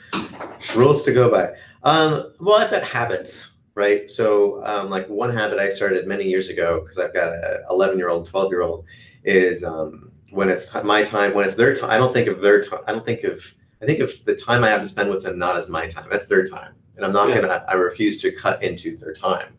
rules 0.76 1.02
to 1.04 1.12
go 1.12 1.30
by. 1.30 1.52
Um, 1.82 2.32
well, 2.40 2.56
I've 2.60 2.70
got 2.70 2.82
habits, 2.82 3.52
right? 3.74 4.08
So, 4.08 4.64
um, 4.64 4.90
like 4.90 5.08
one 5.08 5.32
habit 5.32 5.58
I 5.58 5.68
started 5.68 6.06
many 6.06 6.24
years 6.24 6.48
ago 6.48 6.80
because 6.80 6.98
I've 6.98 7.14
got 7.14 7.28
a 7.28 7.62
11 7.70 7.98
year 7.98 8.08
old, 8.08 8.26
12 8.26 8.50
year 8.50 8.62
old, 8.62 8.84
is 9.24 9.64
um, 9.64 10.10
when 10.30 10.48
it's 10.48 10.70
ti- 10.72 10.82
my 10.82 11.04
time, 11.04 11.34
when 11.34 11.44
it's 11.44 11.54
their 11.56 11.74
time. 11.74 11.90
I 11.90 11.98
don't 11.98 12.12
think 12.12 12.28
of 12.28 12.40
their 12.42 12.62
time. 12.62 12.80
I 12.86 12.92
don't 12.92 13.04
think 13.04 13.24
of. 13.24 13.44
I 13.80 13.84
think 13.84 13.98
of 13.98 14.24
the 14.26 14.36
time 14.36 14.62
I 14.62 14.68
have 14.68 14.80
to 14.82 14.86
spend 14.86 15.10
with 15.10 15.24
them 15.24 15.38
not 15.38 15.56
as 15.56 15.68
my 15.68 15.88
time. 15.88 16.06
That's 16.08 16.26
their 16.26 16.44
time, 16.46 16.72
and 16.96 17.04
I'm 17.04 17.12
not 17.12 17.28
Yeah. 17.30 17.40
gonna. 17.40 17.64
I 17.68 17.74
refuse 17.74 18.20
to 18.22 18.30
cut 18.30 18.62
into 18.62 18.96
their 18.96 19.12
time. 19.12 19.56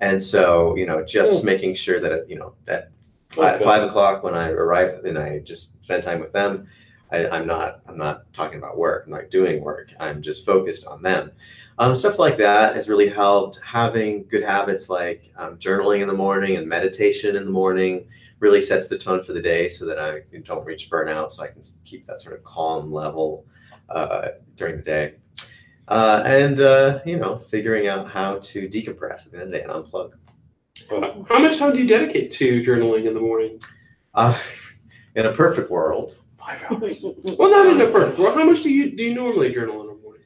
And 0.00 0.22
so, 0.22 0.76
you 0.76 0.86
know, 0.86 1.04
just 1.04 1.44
making 1.44 1.74
sure 1.74 2.00
that 2.00 2.12
it, 2.12 2.26
you 2.28 2.36
know 2.36 2.54
that 2.64 2.90
at 3.42 3.60
five 3.60 3.82
o'clock 3.82 4.22
when 4.22 4.34
I 4.34 4.50
arrive 4.50 5.04
and 5.04 5.18
I 5.18 5.40
just 5.40 5.82
spend 5.82 6.02
time 6.02 6.20
with 6.20 6.32
them, 6.32 6.66
I, 7.10 7.28
I'm 7.28 7.46
not 7.46 7.80
I'm 7.86 7.96
not 7.96 8.32
talking 8.32 8.58
about 8.58 8.76
work. 8.76 9.04
I'm 9.06 9.12
not 9.12 9.30
doing 9.30 9.62
work. 9.62 9.92
I'm 9.98 10.20
just 10.22 10.44
focused 10.44 10.86
on 10.86 11.02
them. 11.02 11.30
Um, 11.78 11.94
stuff 11.94 12.18
like 12.18 12.38
that 12.38 12.74
has 12.74 12.88
really 12.88 13.08
helped. 13.08 13.60
Having 13.64 14.26
good 14.28 14.42
habits 14.42 14.88
like 14.88 15.32
um, 15.36 15.56
journaling 15.58 16.00
in 16.00 16.08
the 16.08 16.14
morning 16.14 16.56
and 16.56 16.68
meditation 16.68 17.36
in 17.36 17.44
the 17.44 17.50
morning 17.50 18.06
really 18.38 18.60
sets 18.60 18.88
the 18.88 18.98
tone 18.98 19.22
for 19.22 19.32
the 19.32 19.42
day, 19.42 19.68
so 19.68 19.86
that 19.86 19.98
I 19.98 20.20
don't 20.44 20.64
reach 20.64 20.90
burnout. 20.90 21.30
So 21.30 21.42
I 21.42 21.48
can 21.48 21.62
keep 21.84 22.06
that 22.06 22.20
sort 22.20 22.36
of 22.36 22.44
calm 22.44 22.92
level 22.92 23.46
uh, 23.88 24.28
during 24.56 24.76
the 24.76 24.82
day. 24.82 25.14
Uh, 25.88 26.22
and 26.26 26.60
uh, 26.60 27.00
you 27.06 27.16
know, 27.16 27.38
figuring 27.38 27.86
out 27.86 28.10
how 28.10 28.38
to 28.38 28.68
decompress 28.68 29.26
at 29.26 29.32
the 29.32 29.38
end 29.40 29.46
of 29.46 29.50
the 29.52 29.58
day 29.58 29.64
and 29.64 29.72
unplug. 29.72 30.12
How 31.28 31.38
much 31.38 31.58
time 31.58 31.72
do 31.72 31.78
you 31.78 31.88
dedicate 31.88 32.30
to 32.32 32.60
journaling 32.60 33.06
in 33.06 33.14
the 33.14 33.20
morning? 33.20 33.60
Uh, 34.14 34.38
in 35.14 35.26
a 35.26 35.32
perfect 35.32 35.70
world, 35.70 36.18
five 36.36 36.62
hours. 36.70 37.04
Well, 37.38 37.50
not 37.50 37.66
in 37.74 37.80
a 37.80 37.90
perfect 37.90 38.18
world. 38.18 38.36
How 38.36 38.44
much 38.44 38.62
do 38.62 38.70
you 38.70 38.96
do 38.96 39.02
you 39.02 39.14
normally 39.14 39.52
journal 39.52 39.80
in 39.80 39.86
the 39.86 39.94
morning? 39.94 40.22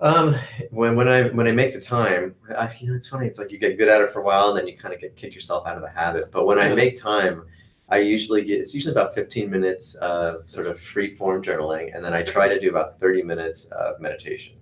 Um, 0.00 0.34
when 0.70 0.96
when 0.96 1.08
I 1.08 1.28
when 1.28 1.46
I 1.46 1.52
make 1.52 1.74
the 1.74 1.80
time, 1.80 2.34
I, 2.56 2.70
you 2.80 2.88
know, 2.88 2.94
it's 2.94 3.08
funny. 3.08 3.26
It's 3.26 3.38
like 3.38 3.52
you 3.52 3.58
get 3.58 3.78
good 3.78 3.88
at 3.88 4.00
it 4.00 4.10
for 4.10 4.20
a 4.20 4.24
while, 4.24 4.48
and 4.48 4.58
then 4.58 4.66
you 4.66 4.76
kind 4.76 4.92
of 4.92 5.00
get 5.00 5.16
kick 5.16 5.34
yourself 5.34 5.66
out 5.66 5.76
of 5.76 5.82
the 5.82 5.88
habit. 5.88 6.30
But 6.32 6.46
when 6.46 6.58
I 6.58 6.74
make 6.74 7.00
time, 7.00 7.44
I 7.88 7.98
usually 7.98 8.44
get 8.44 8.58
it's 8.58 8.74
usually 8.74 8.92
about 8.92 9.14
fifteen 9.14 9.50
minutes 9.50 9.94
of 9.96 10.48
sort 10.48 10.66
of 10.66 10.80
free 10.80 11.10
form 11.10 11.42
journaling, 11.42 11.94
and 11.94 12.04
then 12.04 12.12
I 12.12 12.22
try 12.22 12.48
to 12.48 12.58
do 12.58 12.68
about 12.70 12.98
thirty 12.98 13.22
minutes 13.22 13.66
of 13.66 14.00
meditation, 14.00 14.56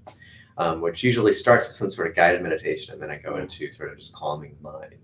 um, 0.59 0.81
which 0.81 1.03
usually 1.03 1.33
starts 1.33 1.69
with 1.69 1.77
some 1.77 1.91
sort 1.91 2.09
of 2.09 2.15
guided 2.15 2.43
meditation, 2.43 2.93
and 2.93 3.03
then 3.03 3.11
I 3.11 3.17
go 3.17 3.37
into 3.37 3.71
sort 3.71 3.91
of 3.91 3.99
just 3.99 4.13
calming 4.13 4.57
the 4.61 4.71
mind. 4.71 4.97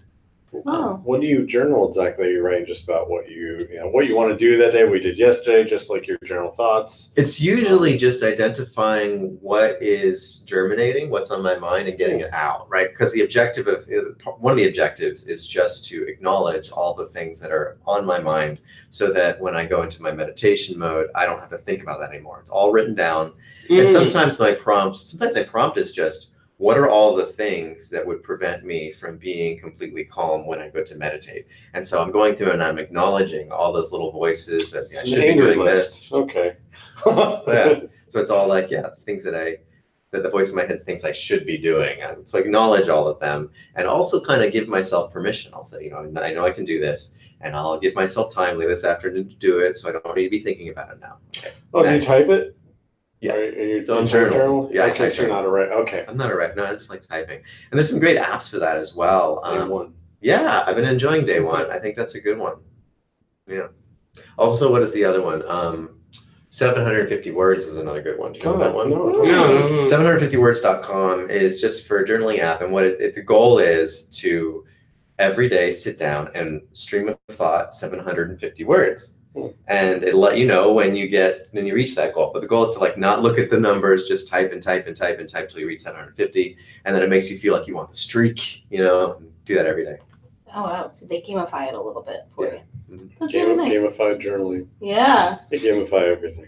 Wow. 0.50 1.00
What 1.04 1.20
do 1.20 1.26
you 1.26 1.46
journal 1.46 1.86
exactly? 1.86 2.30
You 2.30 2.42
write 2.42 2.66
just 2.66 2.84
about 2.84 3.10
what 3.10 3.28
you, 3.28 3.68
you 3.70 3.78
know, 3.78 3.88
what 3.88 4.06
you 4.06 4.16
want 4.16 4.30
to 4.30 4.36
do 4.36 4.56
that 4.58 4.72
day. 4.72 4.84
We 4.88 4.98
did 4.98 5.18
yesterday, 5.18 5.68
just 5.68 5.90
like 5.90 6.06
your 6.06 6.16
journal 6.24 6.50
thoughts. 6.50 7.12
It's 7.16 7.40
usually 7.40 7.96
just 7.96 8.22
identifying 8.22 9.38
what 9.40 9.76
is 9.82 10.38
germinating, 10.46 11.10
what's 11.10 11.30
on 11.30 11.42
my 11.42 11.58
mind, 11.58 11.88
and 11.88 11.98
getting 11.98 12.20
it 12.20 12.32
out, 12.32 12.68
right? 12.70 12.88
Because 12.88 13.12
the 13.12 13.22
objective 13.22 13.66
of 13.66 13.86
one 14.38 14.52
of 14.52 14.56
the 14.56 14.66
objectives 14.68 15.26
is 15.26 15.46
just 15.46 15.86
to 15.88 16.06
acknowledge 16.08 16.70
all 16.70 16.94
the 16.94 17.06
things 17.08 17.40
that 17.40 17.50
are 17.52 17.78
on 17.86 18.06
my 18.06 18.18
mind 18.18 18.60
so 18.90 19.12
that 19.12 19.38
when 19.40 19.54
I 19.54 19.66
go 19.66 19.82
into 19.82 20.02
my 20.02 20.12
meditation 20.12 20.78
mode, 20.78 21.08
I 21.14 21.26
don't 21.26 21.40
have 21.40 21.50
to 21.50 21.58
think 21.58 21.82
about 21.82 22.00
that 22.00 22.10
anymore. 22.10 22.40
It's 22.40 22.50
all 22.50 22.72
written 22.72 22.94
down. 22.94 23.32
And 23.68 23.80
Mm. 23.80 23.90
sometimes 23.90 24.40
my 24.40 24.52
prompt, 24.52 24.96
sometimes 24.96 25.36
my 25.36 25.42
prompt 25.42 25.76
is 25.76 25.92
just, 25.92 26.30
what 26.58 26.76
are 26.76 26.90
all 26.90 27.14
the 27.14 27.24
things 27.24 27.88
that 27.88 28.04
would 28.04 28.22
prevent 28.24 28.64
me 28.64 28.90
from 28.90 29.16
being 29.16 29.58
completely 29.58 30.04
calm 30.04 30.44
when 30.44 30.60
I 30.60 30.68
go 30.68 30.82
to 30.82 30.94
meditate? 30.96 31.46
And 31.72 31.86
so 31.86 32.02
I'm 32.02 32.10
going 32.10 32.34
through 32.34 32.50
and 32.50 32.62
I'm 32.62 32.78
acknowledging 32.78 33.52
all 33.52 33.72
those 33.72 33.92
little 33.92 34.10
voices 34.10 34.72
that 34.72 34.80
I 34.80 35.00
It's 35.00 35.08
should 35.08 35.20
be 35.20 35.34
doing 35.34 35.64
this. 35.64 36.12
Okay. 36.12 36.56
Yeah. 37.06 37.80
So 38.08 38.20
it's 38.20 38.30
all 38.30 38.48
like, 38.48 38.70
yeah, 38.70 38.88
things 39.04 39.22
that 39.24 39.34
I, 39.34 39.58
that 40.12 40.22
the 40.22 40.30
voice 40.30 40.48
in 40.48 40.56
my 40.56 40.64
head 40.64 40.80
thinks 40.80 41.04
I 41.04 41.12
should 41.12 41.44
be 41.44 41.58
doing. 41.58 42.00
And 42.00 42.26
so 42.26 42.38
I 42.38 42.40
acknowledge 42.40 42.88
all 42.88 43.06
of 43.06 43.20
them 43.20 43.50
and 43.74 43.86
also 43.86 44.18
kind 44.18 44.42
of 44.42 44.50
give 44.50 44.66
myself 44.66 45.12
permission. 45.12 45.52
I'll 45.52 45.62
say, 45.62 45.84
you 45.84 45.90
know, 45.90 46.10
I 46.22 46.32
know 46.32 46.46
I 46.46 46.50
can 46.50 46.64
do 46.64 46.80
this 46.80 47.18
and 47.42 47.54
I'll 47.54 47.78
give 47.78 47.94
myself 47.94 48.34
time 48.34 48.56
later 48.56 48.70
this 48.70 48.84
afternoon 48.84 49.28
to 49.28 49.36
do 49.36 49.58
it. 49.60 49.76
So 49.76 49.90
I 49.90 49.92
don't 49.92 50.16
need 50.16 50.24
to 50.24 50.30
be 50.30 50.40
thinking 50.40 50.70
about 50.70 50.90
it 50.90 51.00
now. 51.00 51.18
Oh, 51.74 51.82
do 51.82 51.94
you 51.94 52.00
type 52.00 52.28
it? 52.28 52.57
Yeah. 53.20 53.34
Are, 53.34 53.38
are 53.38 53.42
you 53.44 53.82
So 53.82 53.96
I'm 53.98 54.04
you 54.04 54.08
type 54.12 54.32
journal. 54.32 54.70
Yeah, 54.72 54.84
I 54.84 54.88
Okay, 54.90 54.98
type 54.98 55.12
so 55.12 55.22
you're 55.22 55.30
not 55.30 55.44
a 55.44 55.48
right. 55.48 55.68
Okay. 55.70 56.04
I'm 56.06 56.16
not 56.16 56.30
a 56.30 56.36
rep. 56.36 56.56
No, 56.56 56.64
I 56.64 56.72
just 56.72 56.90
like 56.90 57.00
typing. 57.00 57.38
And 57.38 57.78
there's 57.78 57.90
some 57.90 57.98
great 57.98 58.16
apps 58.18 58.48
for 58.50 58.58
that 58.58 58.76
as 58.76 58.94
well. 58.94 59.40
Day 59.44 59.58
Um, 59.58 59.68
one. 59.70 59.94
yeah, 60.20 60.64
I've 60.66 60.76
been 60.76 60.84
enjoying 60.84 61.24
day 61.26 61.40
one. 61.40 61.70
I 61.70 61.78
think 61.78 61.96
that's 61.96 62.14
a 62.14 62.20
good 62.20 62.38
one. 62.38 62.54
Yeah. 63.48 63.68
Also, 64.36 64.70
what 64.70 64.82
is 64.82 64.92
the 64.92 65.04
other 65.04 65.20
one? 65.22 65.42
Um, 65.48 65.90
750 66.50 67.30
words 67.32 67.66
is 67.66 67.76
another 67.78 68.02
good 68.02 68.18
one. 68.18 68.32
Do 68.32 68.38
you 68.38 68.44
know 68.46 68.54
Oh, 68.54 68.58
that 68.58 68.74
one? 68.74 68.90
no, 68.90 69.08
No, 69.08 69.22
no, 69.22 69.68
no. 69.68 69.82
750words.com 69.82 71.28
is 71.30 71.60
just 71.60 71.86
for 71.86 71.98
a 71.98 72.04
journaling 72.06 72.38
app 72.38 72.62
and 72.62 72.72
what 72.72 72.84
it, 72.84 73.00
it- 73.00 73.14
the 73.14 73.22
goal 73.22 73.58
is 73.58 74.08
to 74.20 74.64
every 75.18 75.48
day 75.48 75.72
sit 75.72 75.98
down 75.98 76.30
and 76.34 76.62
stream 76.72 77.08
of 77.08 77.18
thought 77.30 77.74
750 77.74 78.64
words. 78.64 79.17
And 79.68 80.02
it'll 80.02 80.20
let 80.20 80.36
you 80.38 80.46
know 80.46 80.72
when 80.72 80.94
you 80.96 81.08
get 81.08 81.48
when 81.52 81.66
you 81.66 81.74
reach 81.74 81.94
that 81.94 82.14
goal 82.14 82.30
but 82.32 82.40
the 82.42 82.48
goal 82.48 82.68
is 82.68 82.74
to 82.74 82.80
like 82.80 82.96
not 82.98 83.22
look 83.22 83.38
at 83.38 83.50
the 83.50 83.58
numbers 83.58 84.08
just 84.08 84.28
type 84.28 84.52
and 84.52 84.62
type 84.62 84.86
and 84.86 84.96
type 84.96 85.18
and 85.18 85.28
type 85.28 85.48
till 85.48 85.60
you 85.60 85.66
reach 85.66 85.80
750 85.80 86.56
and 86.84 86.94
then 86.94 87.02
it 87.02 87.08
makes 87.10 87.30
you 87.30 87.36
feel 87.38 87.52
like 87.54 87.66
you 87.66 87.74
want 87.76 87.88
the 87.88 87.94
streak 87.94 88.64
you 88.70 88.78
know 88.82 89.20
do 89.44 89.54
that 89.54 89.66
every 89.66 89.84
day 89.84 89.98
Oh 90.54 90.62
wow! 90.62 90.88
So 90.88 91.04
they 91.04 91.20
gamify 91.20 91.68
it 91.68 91.74
a 91.74 91.80
little 91.80 92.00
bit 92.00 92.20
for 92.34 92.46
Yeah. 92.46 92.60
you. 92.88 92.96
Mhm. 92.96 93.10
That's 93.20 93.32
Game, 93.32 93.48
really 93.48 93.56
nice. 93.68 93.70
Gamified 93.98 94.18
journaling. 94.22 94.66
Yeah, 94.80 95.36
They 95.50 95.58
gamify 95.58 96.04
everything. 96.10 96.46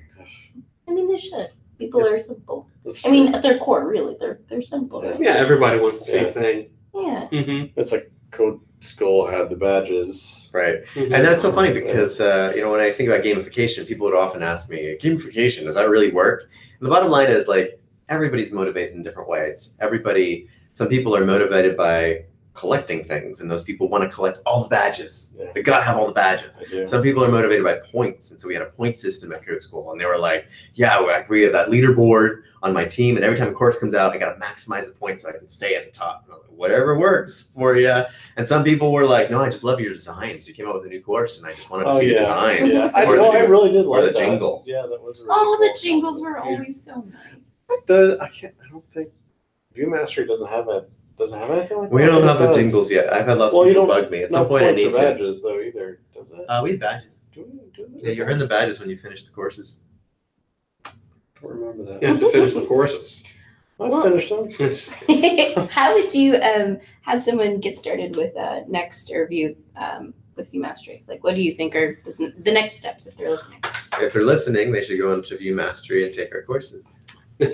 I 0.89 0.91
mean 0.93 1.07
they 1.07 1.19
should. 1.19 1.49
People 1.79 2.07
are 2.07 2.19
simple. 2.19 2.67
That's 2.83 3.05
I 3.07 3.11
mean, 3.11 3.35
at 3.35 3.43
their 3.43 3.59
core, 3.59 3.87
really, 3.87 4.17
they're 4.19 4.41
they're 4.49 4.63
simple. 4.63 5.03
Right? 5.03 5.21
Yeah, 5.21 5.33
everybody 5.35 5.79
wants 5.79 5.99
the 5.99 6.07
same 6.07 6.31
thing. 6.33 6.71
Yeah. 6.95 7.27
hmm 7.29 7.65
it's 7.77 7.93
like 7.93 8.11
Code 8.31 8.59
School 8.81 9.27
had 9.27 9.51
the 9.51 9.57
badges. 9.57 10.51
right 10.53 10.85
Mm-hmm. 10.95 11.15
And 11.15 11.25
that's 11.25 11.41
so 11.41 11.53
funny 11.53 11.73
because 11.73 12.21
uh, 12.21 12.53
you 12.55 12.63
know 12.63 12.71
when 12.71 12.81
I 12.81 12.91
think 12.91 13.09
about 13.09 13.25
gamification, 13.25 13.87
people 13.87 14.07
would 14.07 14.17
often 14.17 14.43
ask 14.43 14.71
me, 14.71 14.97
"Gamification 15.01 15.65
does 15.65 15.75
that 15.75 15.89
really 15.89 16.11
work?" 16.11 16.49
And 16.79 16.87
the 16.87 16.91
bottom 16.91 17.11
line 17.11 17.29
is 17.29 17.47
like 17.47 17.81
everybody's 18.09 18.53
motivated 18.53 18.95
in 18.95 19.03
different 19.03 19.29
ways. 19.29 19.77
Everybody, 19.81 20.49
some 20.73 20.89
people 20.89 21.15
are 21.15 21.25
motivated 21.25 21.77
by 21.77 22.25
collecting 22.53 23.05
things, 23.05 23.41
and 23.41 23.51
those 23.51 23.63
people 23.63 23.89
want 23.89 24.03
to 24.03 24.15
collect 24.15 24.39
all 24.45 24.63
the 24.65 24.69
badges. 24.69 25.37
Yeah. 25.39 25.53
They 25.55 25.63
gotta 25.63 25.85
have 25.85 25.97
all 25.97 26.07
the 26.07 26.13
badges. 26.13 26.91
Some 26.91 27.03
people 27.03 27.25
are 27.25 27.31
motivated 27.31 27.65
by 27.65 27.75
points, 27.91 28.31
and 28.33 28.41
so 28.41 28.49
we 28.49 28.55
had 28.55 28.63
a 28.63 28.67
point 28.67 28.99
system 28.99 29.33
at 29.33 29.47
Code 29.47 29.63
School, 29.63 29.93
and 29.93 30.01
they 30.01 30.05
were 30.05 30.19
like, 30.19 30.47
"Yeah, 30.75 31.01
we- 31.01 31.13
we 31.39 31.43
have 31.45 31.53
that 31.53 31.69
leaderboard 31.69 32.43
on 32.63 32.73
my 32.75 32.85
team, 32.85 33.17
and 33.17 33.25
every 33.25 33.39
time 33.39 33.49
a 33.49 33.53
course 33.53 33.79
comes 33.79 33.95
out, 33.95 34.13
I 34.13 34.19
gotta 34.19 34.39
maximize 34.41 34.87
the 34.93 34.99
points 34.99 35.23
so 35.23 35.29
I 35.29 35.33
can 35.33 35.49
stay 35.49 35.77
at 35.77 35.85
the 35.87 35.91
top." 35.99 36.25
And 36.27 36.35
I'm 36.35 36.41
like, 36.41 36.47
Whatever 36.61 36.99
works 36.99 37.51
for 37.55 37.75
you. 37.77 38.03
And 38.37 38.47
some 38.47 38.63
people 38.65 38.93
were 38.93 39.07
like, 39.07 39.31
"No, 39.31 39.41
I 39.41 39.47
just 39.49 39.65
love 39.65 39.81
your 39.81 39.95
designs. 39.95 40.47
You 40.47 40.53
came 40.53 40.69
out 40.69 40.75
with 40.75 40.85
a 40.85 40.89
new 40.89 41.01
course, 41.01 41.39
and 41.39 41.47
I 41.49 41.55
just 41.55 41.71
wanted 41.71 41.85
to 41.85 41.91
Oh 41.93 41.99
see 42.01 42.09
the 42.09 42.13
yeah, 42.15 42.19
design." 42.19 42.67
yeah. 42.67 42.91
I 42.95 43.05
Or 43.07 43.17
know. 43.17 43.33
the- 43.33 43.39
I 43.39 43.43
really 43.45 43.71
did 43.71 43.87
or 43.87 43.97
like 44.03 44.13
the 44.13 44.21
that. 44.21 44.27
jingle. 44.27 44.63
Yeah, 44.67 44.83
that 44.91 45.01
was. 45.01 45.21
Really 45.21 45.31
Oh, 45.33 45.57
cool 45.59 45.69
the 45.73 45.79
jingles 45.81 46.21
concept. 46.21 46.45
were 46.47 46.53
always 46.53 46.83
so 46.85 46.97
nice. 47.11 47.51
The 47.87 48.19
I 48.21 48.29
can't. 48.29 48.55
I 48.63 48.69
don't 48.71 48.85
think 48.93 49.09
Vue 49.73 49.89
Mastery 49.89 50.27
doesn't 50.27 50.49
have 50.51 50.69
a 50.69 50.85
doesn't 51.21 51.39
have 51.39 51.51
anything 51.51 51.79
like 51.79 51.91
We 51.93 52.01
that. 52.03 52.07
don't 52.09 52.23
have 52.27 52.39
the 52.39 52.45
it 52.45 52.47
does. 52.49 52.57
jingles 52.57 52.91
yet. 52.91 53.13
I've 53.13 53.27
had 53.27 53.39
lots 53.39 53.53
Well, 53.53 53.63
of 53.63 53.69
you 53.69 53.75
people 53.75 53.87
don't- 53.87 54.03
bug 54.03 54.11
me. 54.11 54.23
At 54.25 54.31
No 54.33 54.39
some 54.39 54.49
point, 54.49 54.65
I 54.65 54.67
points 54.69 54.81
or 54.83 54.85
need 54.87 54.93
to. 54.95 54.99
badges 54.99 55.43
though 55.43 55.61
either. 55.61 56.01
Does 56.15 56.31
it? 56.31 56.39
Uh, 56.49 56.61
we 56.65 56.71
have 56.73 56.81
badges. 56.81 57.19
do 57.35 57.43
we 57.43 57.61
do 57.77 57.87
this? 57.93 58.03
Yeah, 58.03 58.11
you 58.13 58.23
earn 58.25 58.39
the 58.39 58.47
badges 58.47 58.81
when 58.81 58.89
you 58.91 58.97
finish 58.97 59.23
the 59.25 59.31
courses. 59.31 59.81
I 60.87 60.91
don't 61.43 61.53
remember 61.53 61.85
that. 61.93 62.03
You 62.03 62.09
have 62.09 62.21
to 62.21 62.31
finish 62.31 62.55
the 62.55 62.63
courses. 62.67 63.23
I 63.79 63.89
Well- 63.89 64.03
finished 64.03 64.29
them. 64.31 64.49
How 65.69 65.95
would 65.95 66.13
you 66.15 66.37
um 66.37 66.79
have 67.03 67.23
someone 67.23 67.61
get 67.61 67.77
started 67.77 68.17
with 68.17 68.37
uh 68.37 68.61
Nuxt 68.69 69.11
or 69.13 69.27
Vue 69.27 69.57
um 69.77 70.13
with 70.37 70.51
Vue 70.51 70.61
Mastery? 70.61 71.03
Like, 71.07 71.23
what 71.25 71.35
do 71.35 71.43
you 71.43 71.55
think 71.55 71.75
are 71.75 71.99
the, 72.05 72.33
the 72.43 72.53
next 72.53 72.79
steps 72.79 73.07
if 73.07 73.17
they're 73.17 73.31
listening? 73.31 73.61
If 74.01 74.13
they're 74.15 74.25
listening, 74.25 74.73
they 74.73 74.83
should 74.83 74.99
go 74.99 75.13
into 75.13 75.37
Vue 75.37 75.55
Mastery 75.55 76.05
and 76.05 76.13
take 76.15 76.35
our 76.35 76.43
courses. 76.43 77.01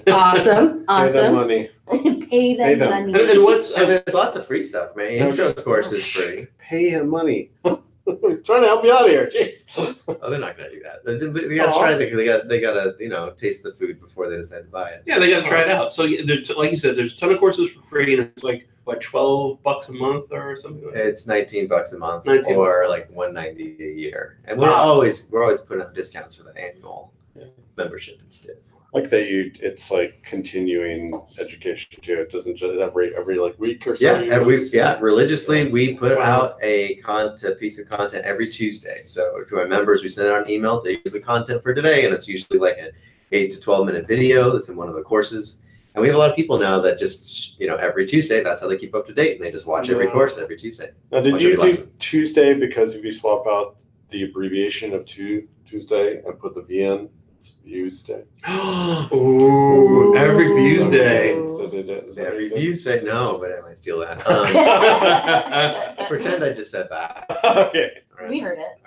Awesome, 0.08 0.44
Pay 0.46 0.46
them 0.46 0.84
awesome. 0.88 1.34
money. 1.34 1.70
Pay 1.90 2.02
them 2.02 2.28
Pay 2.28 2.74
them. 2.74 2.90
money. 2.90 3.12
And, 3.22 3.30
and 3.30 3.44
what's 3.44 3.72
And 3.72 3.88
there's 3.90 4.14
lots 4.14 4.36
of 4.36 4.46
free 4.46 4.64
stuff, 4.64 4.96
man. 4.96 5.18
No, 5.18 5.28
Intro 5.28 5.44
just- 5.46 5.64
course 5.64 5.92
is 5.92 6.04
free. 6.06 6.46
Pay 6.58 6.90
him 6.90 7.08
money. 7.08 7.50
trying 7.64 8.62
to 8.62 8.66
help 8.66 8.84
you 8.84 8.92
out 8.92 9.08
here. 9.08 9.30
Jeez. 9.32 9.96
Oh, 10.22 10.30
they're 10.30 10.38
not 10.40 10.56
gonna 10.56 10.70
do 10.70 10.80
that. 10.82 11.04
They, 11.04 11.18
they, 11.18 11.48
they 11.48 11.56
gotta 11.56 11.72
try. 11.78 11.94
They, 11.94 12.08
they 12.10 12.24
got. 12.24 12.48
They 12.48 12.60
gotta. 12.60 12.94
You 12.98 13.08
know, 13.10 13.30
taste 13.30 13.62
the 13.62 13.72
food 13.72 14.00
before 14.00 14.28
they 14.30 14.36
decide 14.36 14.60
to 14.62 14.70
buy 14.70 14.90
it. 14.90 15.02
yeah, 15.04 15.18
they 15.18 15.28
got 15.30 15.42
to 15.42 15.48
try 15.48 15.60
it 15.62 15.68
out. 15.70 15.92
So, 15.92 16.04
yeah, 16.04 16.22
there- 16.24 16.38
like 16.56 16.70
you 16.70 16.78
said, 16.78 16.96
there's 16.96 17.14
a 17.14 17.18
ton 17.18 17.32
of 17.32 17.38
courses 17.38 17.70
for 17.72 17.82
free, 17.82 18.14
and 18.14 18.22
it's 18.22 18.42
like 18.44 18.68
what 18.84 19.00
twelve 19.00 19.62
bucks 19.62 19.88
a 19.88 19.92
month 19.92 20.32
or 20.32 20.56
something. 20.56 20.84
Like 20.84 20.94
that. 20.94 21.06
It's 21.06 21.26
19 21.26 21.66
bucks 21.68 21.92
a 21.92 21.98
month 21.98 22.24
19 22.24 22.56
or 22.56 22.86
like 22.88 23.10
190 23.10 23.84
a 23.84 23.92
year. 23.94 24.38
And 24.46 24.58
we're 24.60 24.68
Wow. 24.70 24.76
always 24.76 25.28
we're 25.30 25.42
always 25.42 25.60
putting 25.60 25.82
up 25.82 25.92
discounts 25.94 26.36
for 26.36 26.44
the 26.44 26.56
annual 26.56 27.12
Yeah. 27.36 27.44
membership 27.76 28.20
instead. 28.24 28.56
Like 28.96 29.10
that 29.10 29.28
you 29.28 29.52
it's 29.60 29.90
like 29.90 30.22
continuing 30.22 31.12
education 31.38 32.00
too. 32.00 32.14
It 32.20 32.30
doesn't 32.30 32.56
just 32.56 32.78
every 32.78 33.14
every 33.14 33.36
like 33.38 33.58
week 33.58 33.86
or 33.86 33.94
so. 33.94 34.02
Yeah, 34.02 34.20
you 34.22 34.32
and 34.32 34.46
we 34.46 34.54
release- 34.54 34.72
yeah, 34.72 34.98
religiously 35.00 35.68
we 35.70 35.94
put 35.96 36.16
Wow. 36.16 36.22
out 36.24 36.58
a 36.62 36.94
content 36.96 37.60
piece 37.60 37.78
of 37.78 37.90
content 37.90 38.24
every 38.24 38.46
Tuesday. 38.48 39.02
So 39.04 39.44
to 39.50 39.58
our 39.58 39.68
members, 39.68 40.02
we 40.02 40.08
send 40.08 40.28
out 40.28 40.46
emails. 40.46 40.82
They 40.82 40.92
use 40.92 41.12
the 41.12 41.20
content 41.20 41.62
for 41.62 41.74
today, 41.74 42.06
and 42.06 42.14
it's 42.14 42.26
usually 42.26 42.58
like 42.58 42.78
an 42.78 42.90
eight 43.32 43.50
to 43.50 43.60
12 43.60 43.84
minute 43.84 44.08
video 44.08 44.50
that's 44.50 44.70
in 44.70 44.76
one 44.76 44.88
of 44.88 44.94
the 44.94 45.02
courses. 45.02 45.60
And 45.94 46.00
we 46.00 46.08
have 46.08 46.16
a 46.16 46.18
lot 46.18 46.30
of 46.30 46.36
people 46.36 46.56
now 46.58 46.80
that 46.80 46.98
just, 46.98 47.60
you 47.60 47.66
know, 47.66 47.76
every 47.76 48.06
Tuesday, 48.06 48.42
that's 48.42 48.62
how 48.62 48.66
they 48.68 48.78
keep 48.78 48.94
up 48.94 49.06
to 49.08 49.12
date. 49.12 49.36
And 49.36 49.44
they 49.44 49.50
just 49.50 49.66
watch 49.66 49.90
every 49.90 50.08
course 50.08 50.38
every 50.38 50.56
Tuesday. 50.56 50.90
Now, 51.12 51.20
did 51.20 51.38
you 51.40 51.56
do 51.56 51.62
lesson. 51.62 51.92
Tuesday 51.98 52.54
because 52.54 52.94
if 52.94 53.04
you 53.04 53.10
swap 53.10 53.46
out 53.46 53.82
the 54.08 54.22
abbreviation 54.22 54.94
of 54.94 55.04
two 55.04 55.48
Tuesday 55.66 56.22
and 56.24 56.38
put 56.38 56.54
the 56.54 56.62
VN, 56.62 57.10
it's 57.36 57.50
Tuesday. 57.62 58.24
Ooh, 58.50 60.16
every 60.16 60.54
views 60.54 60.88
day. 60.88 61.34
So 61.34 61.68
did 61.68 61.88
it- 61.90 62.04
is 62.04 62.14
that 62.16 62.22
Yeah, 62.24 62.30
what 62.30 62.40
you 62.42 62.48
did? 62.48 62.54
reviews 62.54 62.82
say 62.84 63.02
no, 63.02 63.38
but 63.38 63.52
I 63.52 63.60
might 63.60 63.78
steal 63.78 64.00
that. 64.00 64.22
Um, 65.96 66.06
pretend 66.08 66.42
I 66.42 66.52
just 66.52 66.70
said 66.70 66.88
that. 66.90 67.26
okay. 67.44 68.00
All 68.20 68.28
We 68.28 68.38
heard 68.40 68.58
it. 68.58 68.78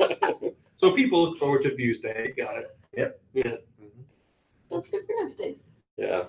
Okay. 0.00 0.54
So 0.76 0.92
people 0.92 1.20
look 1.24 1.38
forward 1.38 1.62
to 1.64 1.74
Views 1.74 2.00
Day. 2.00 2.32
Got 2.36 2.58
it. 2.60 2.76
Yep. 2.96 3.20
Yeah. 3.34 3.42
Mhm. 3.82 3.90
That's 4.70 4.88
super 4.88 5.12
nifty. 5.24 5.58
Yeah. 5.96 6.26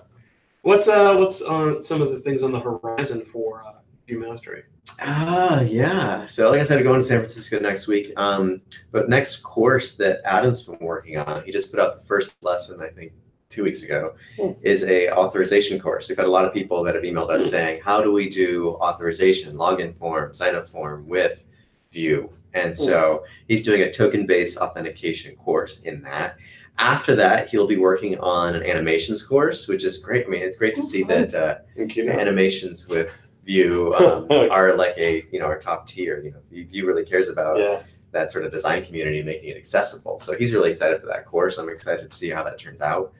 What's 0.62 0.88
uh 0.88 1.14
what's 1.16 1.40
on 1.40 1.84
some 1.84 2.02
of 2.02 2.10
the 2.10 2.18
things 2.18 2.42
on 2.42 2.50
the 2.50 2.58
horizon 2.58 3.24
for 3.24 3.62
uh, 3.64 3.74
Vue 4.10 4.18
Mastery? 4.18 4.64
Ah, 5.00 5.60
yeah. 5.60 6.26
So, 6.26 6.50
like 6.50 6.60
I 6.60 6.64
said, 6.64 6.78
I'm 6.78 6.84
going 6.84 7.00
to 7.00 7.06
San 7.06 7.18
Francisco 7.18 7.60
next 7.60 7.86
week. 7.86 8.12
Um, 8.16 8.60
but 8.90 9.08
next 9.08 9.36
course 9.44 9.94
that 9.96 10.20
Adam's 10.24 10.64
been 10.64 10.78
working 10.80 11.16
on, 11.16 11.44
he 11.44 11.52
just 11.52 11.70
put 11.70 11.78
out 11.78 11.94
the 11.94 12.04
first 12.06 12.42
lesson, 12.42 12.80
I 12.82 12.88
think, 12.88 13.12
two 13.50 13.62
weeks 13.62 13.82
ago, 13.84 14.14
Hmm. 14.36 14.50
is 14.62 14.82
a 14.84 15.10
authorization 15.10 15.78
course. 15.80 16.08
We've 16.08 16.18
had 16.18 16.26
a 16.26 16.30
lot 16.30 16.44
of 16.44 16.52
people 16.52 16.82
that 16.84 16.94
have 16.96 17.04
emailed 17.04 17.30
us 17.30 17.48
saying, 17.48 17.82
"How 17.84 18.02
do 18.02 18.12
we 18.12 18.28
do 18.28 18.70
authorization, 18.80 19.56
login 19.56 19.96
form, 19.96 20.34
sign 20.34 20.54
up 20.56 20.66
form 20.68 21.08
with 21.08 21.46
Vue?" 21.92 22.28
And 22.52 22.76
so 22.76 23.24
he's 23.46 23.62
doing 23.62 23.82
a 23.82 23.92
token-based 23.92 24.58
authentication 24.58 25.36
course 25.36 25.82
in 25.82 26.02
that. 26.02 26.36
After 26.78 27.14
that, 27.16 27.48
he'll 27.48 27.66
be 27.68 27.76
working 27.76 28.18
on 28.18 28.56
an 28.56 28.64
animations 28.64 29.22
course, 29.22 29.68
which 29.68 29.84
is 29.84 29.98
great. 29.98 30.26
I 30.26 30.28
mean, 30.28 30.42
it's 30.42 30.56
great 30.56 30.74
to 30.74 30.82
see 30.82 31.04
that. 31.04 31.32
Uh, 31.34 31.58
And 31.76 31.88
Keynote. 31.88 32.16
animations 32.18 32.88
with 32.88 33.29
Vue 33.44 33.92
um, 34.00 34.26
are 34.50 34.74
like 34.76 34.94
a 34.96 35.24
you 35.32 35.38
know 35.40 35.46
our 35.46 35.58
top 35.58 35.86
tier. 35.86 36.22
You 36.22 36.30
know, 36.32 36.38
Vue 36.50 36.86
really 36.86 37.04
cares 37.04 37.28
about 37.28 37.58
Yeah. 37.58 37.82
that 38.12 38.30
sort 38.30 38.44
of 38.44 38.52
design 38.52 38.84
community, 38.84 39.22
making 39.22 39.50
it 39.50 39.56
accessible. 39.56 40.18
So 40.20 40.34
he's 40.36 40.52
really 40.52 40.70
excited 40.70 41.00
for 41.00 41.06
that 41.06 41.24
course. 41.26 41.58
I'm 41.58 41.68
excited 41.68 42.10
to 42.10 42.16
see 42.16 42.30
how 42.30 42.42
that 42.44 42.58
turns 42.58 42.80
out. 42.80 43.12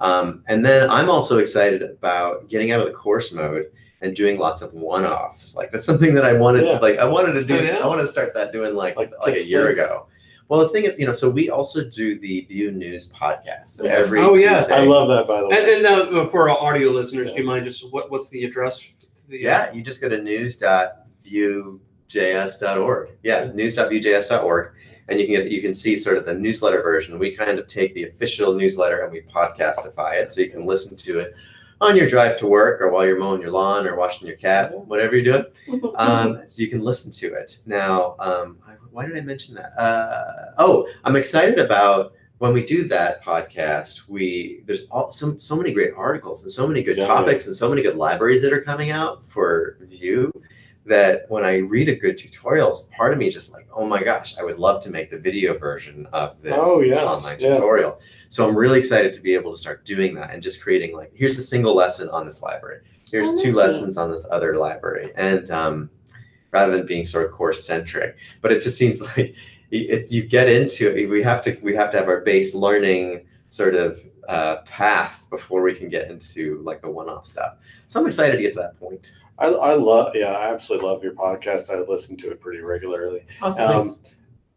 Um, 0.00 0.42
and 0.48 0.64
then 0.64 0.90
I'm 0.90 1.08
also 1.08 1.38
excited 1.38 1.82
about 1.82 2.48
getting 2.48 2.70
out 2.70 2.80
of 2.80 2.86
the 2.86 2.92
course 2.92 3.32
mode 3.32 3.62
and 3.62 3.70
and 4.02 4.14
doing 4.14 4.38
lots 4.38 4.60
of 4.60 4.74
one-offs. 4.74 5.56
Like 5.56 5.72
that's 5.72 5.86
something 5.86 6.12
that 6.14 6.24
I 6.24 6.34
wanted 6.34 6.66
Yeah. 6.66 6.74
to 6.78 6.80
like. 6.80 6.98
I 6.98 7.06
wanted 7.06 7.32
to 7.32 7.44
do. 7.46 7.56
Oh, 7.56 7.60
yeah? 7.62 7.78
I 7.78 7.86
wanted 7.86 8.02
to 8.02 8.08
start 8.08 8.34
that 8.34 8.52
doing 8.52 8.74
like 8.74 8.94
Like 8.94 9.10
like, 9.24 9.34
a 9.36 9.42
year 9.42 9.68
things. 9.68 9.78
ago. 9.78 10.06
Well, 10.48 10.60
the 10.60 10.68
thing 10.68 10.84
is, 10.84 10.98
you 10.98 11.06
know, 11.06 11.14
so 11.14 11.30
we 11.30 11.48
also 11.48 11.82
do 11.88 12.18
the 12.18 12.42
Vue 12.50 12.70
News 12.72 13.10
podcast 13.10 13.68
so 13.68 13.84
Yes. 13.84 14.06
every 14.06 14.20
Oh, 14.20 14.34
yeah. 14.36 14.58
Tuesday. 14.58 14.74
I 14.76 14.84
love 14.84 15.08
that 15.08 15.26
by 15.26 15.40
the 15.40 15.48
way. 15.48 15.56
And, 15.56 15.86
and 15.86 16.14
uh, 16.18 16.28
for 16.28 16.48
our 16.50 16.56
audio 16.58 16.90
listeners, 16.90 17.32
do 17.32 17.38
you 17.38 17.44
mind 17.44 17.64
just 17.64 17.90
what 17.90 18.10
what's 18.10 18.28
the 18.28 18.44
address? 18.44 18.84
The, 19.28 19.40
Yeah, 19.40 19.72
you 19.72 19.82
just 19.82 20.00
go 20.00 20.08
to 20.08 20.22
news.vuejs.org. 20.22 23.10
Yeah, 23.22 23.50
news.vuejs.org. 23.52 24.72
And 25.08 25.20
you 25.20 25.26
can 25.26 25.36
get 25.36 25.50
you 25.52 25.62
can 25.62 25.72
see 25.72 25.96
sort 25.96 26.18
of 26.18 26.26
the 26.26 26.34
newsletter 26.34 26.82
version. 26.82 27.18
We 27.18 27.34
kind 27.34 27.58
of 27.58 27.66
take 27.68 27.94
the 27.94 28.04
official 28.04 28.54
newsletter 28.54 29.00
and 29.02 29.12
we 29.12 29.22
podcastify 29.22 30.20
it 30.20 30.32
so 30.32 30.40
you 30.40 30.50
can 30.50 30.66
listen 30.66 30.96
to 30.96 31.20
it 31.20 31.34
on 31.80 31.96
your 31.96 32.06
drive 32.08 32.36
to 32.38 32.46
work 32.46 32.80
or 32.80 32.90
while 32.90 33.06
you're 33.06 33.18
mowing 33.18 33.40
your 33.40 33.50
lawn 33.50 33.86
or 33.86 33.96
washing 33.96 34.26
your 34.26 34.36
cat, 34.36 34.72
whatever 34.86 35.16
you're 35.16 35.24
doing. 35.24 35.44
Um, 35.96 36.42
so 36.46 36.62
you 36.62 36.68
can 36.68 36.80
listen 36.80 37.10
to 37.12 37.34
it. 37.34 37.60
Now, 37.66 38.16
um, 38.18 38.58
why 38.90 39.06
did 39.06 39.16
I 39.16 39.20
mention 39.20 39.54
that? 39.56 39.78
Uh, 39.78 40.52
oh, 40.58 40.88
I'm 41.04 41.16
excited 41.16 41.58
about 41.58 42.12
when 42.38 42.52
we 42.52 42.64
do 42.64 42.86
that 42.88 43.24
podcast. 43.24 44.08
We 44.08 44.62
there's 44.66 44.84
all, 44.90 45.10
so 45.10 45.36
so 45.38 45.56
many 45.56 45.72
great 45.72 45.92
articles 45.96 46.42
and 46.42 46.50
so 46.50 46.66
many 46.66 46.82
good 46.82 46.98
Yeah. 46.98 47.06
topics 47.06 47.46
and 47.46 47.54
so 47.54 47.68
many 47.68 47.82
good 47.82 47.96
libraries 47.96 48.42
that 48.42 48.52
are 48.52 48.60
coming 48.62 48.90
out 48.90 49.22
for 49.28 49.76
review. 49.80 50.32
That 50.84 51.24
when 51.28 51.44
I 51.44 51.56
read 51.56 51.88
a 51.88 51.96
good 51.96 52.16
tutorials, 52.16 52.88
part 52.92 53.12
of 53.12 53.18
me 53.18 53.28
just 53.28 53.52
like, 53.52 53.66
oh 53.74 53.84
my 53.84 54.00
gosh, 54.04 54.38
I 54.38 54.44
would 54.44 54.60
love 54.60 54.80
to 54.84 54.90
make 54.90 55.10
the 55.10 55.18
video 55.18 55.58
version 55.58 56.06
of 56.12 56.40
this 56.42 56.54
Oh, 56.64 56.80
yeah. 56.80 57.02
online 57.04 57.38
Yeah. 57.40 57.54
tutorial. 57.54 57.98
So 58.28 58.48
I'm 58.48 58.54
really 58.56 58.78
excited 58.78 59.12
to 59.14 59.20
be 59.20 59.34
able 59.34 59.50
to 59.50 59.58
start 59.58 59.84
doing 59.84 60.14
that 60.14 60.30
and 60.32 60.40
just 60.40 60.62
creating 60.62 60.94
like, 60.94 61.10
here's 61.12 61.36
a 61.38 61.42
single 61.42 61.74
lesson 61.74 62.08
on 62.10 62.24
this 62.24 62.40
library. 62.40 62.82
Here's 63.10 63.30
two 63.32 63.48
Amazing. 63.48 63.54
lessons 63.56 63.98
on 63.98 64.12
this 64.12 64.28
other 64.30 64.56
library, 64.58 65.10
and 65.16 65.50
um, 65.50 65.90
rather 66.52 66.76
than 66.76 66.86
being 66.86 67.04
sort 67.04 67.24
of 67.26 67.32
course 67.32 67.64
centric, 67.64 68.16
but 68.40 68.52
it 68.52 68.60
just 68.60 68.78
seems 68.78 69.00
like 69.16 69.34
it, 69.82 70.10
you 70.10 70.26
get 70.26 70.48
into 70.48 70.94
it. 70.94 71.08
We 71.08 71.22
have 71.22 71.42
to 71.42 71.58
we 71.62 71.74
have 71.74 71.90
to 71.92 71.98
have 71.98 72.08
our 72.08 72.20
base 72.20 72.54
learning 72.54 73.26
sort 73.48 73.74
of 73.74 73.98
uh, 74.28 74.56
path 74.62 75.24
before 75.30 75.62
we 75.62 75.74
can 75.74 75.88
get 75.88 76.10
into 76.10 76.60
like 76.64 76.82
the 76.82 76.90
one 76.90 77.08
off 77.08 77.26
stuff. 77.26 77.54
So 77.86 78.00
I'm 78.00 78.06
excited 78.06 78.36
to 78.36 78.42
get 78.42 78.54
to 78.54 78.60
that 78.60 78.76
point. 78.78 79.12
I, 79.38 79.48
I 79.48 79.74
love, 79.74 80.16
yeah, 80.16 80.32
I 80.32 80.52
absolutely 80.52 80.88
love 80.88 81.02
your 81.02 81.12
podcast. 81.12 81.70
I 81.70 81.78
listen 81.80 82.16
to 82.18 82.30
it 82.30 82.40
pretty 82.40 82.60
regularly. 82.60 83.26
Um, 83.42 83.94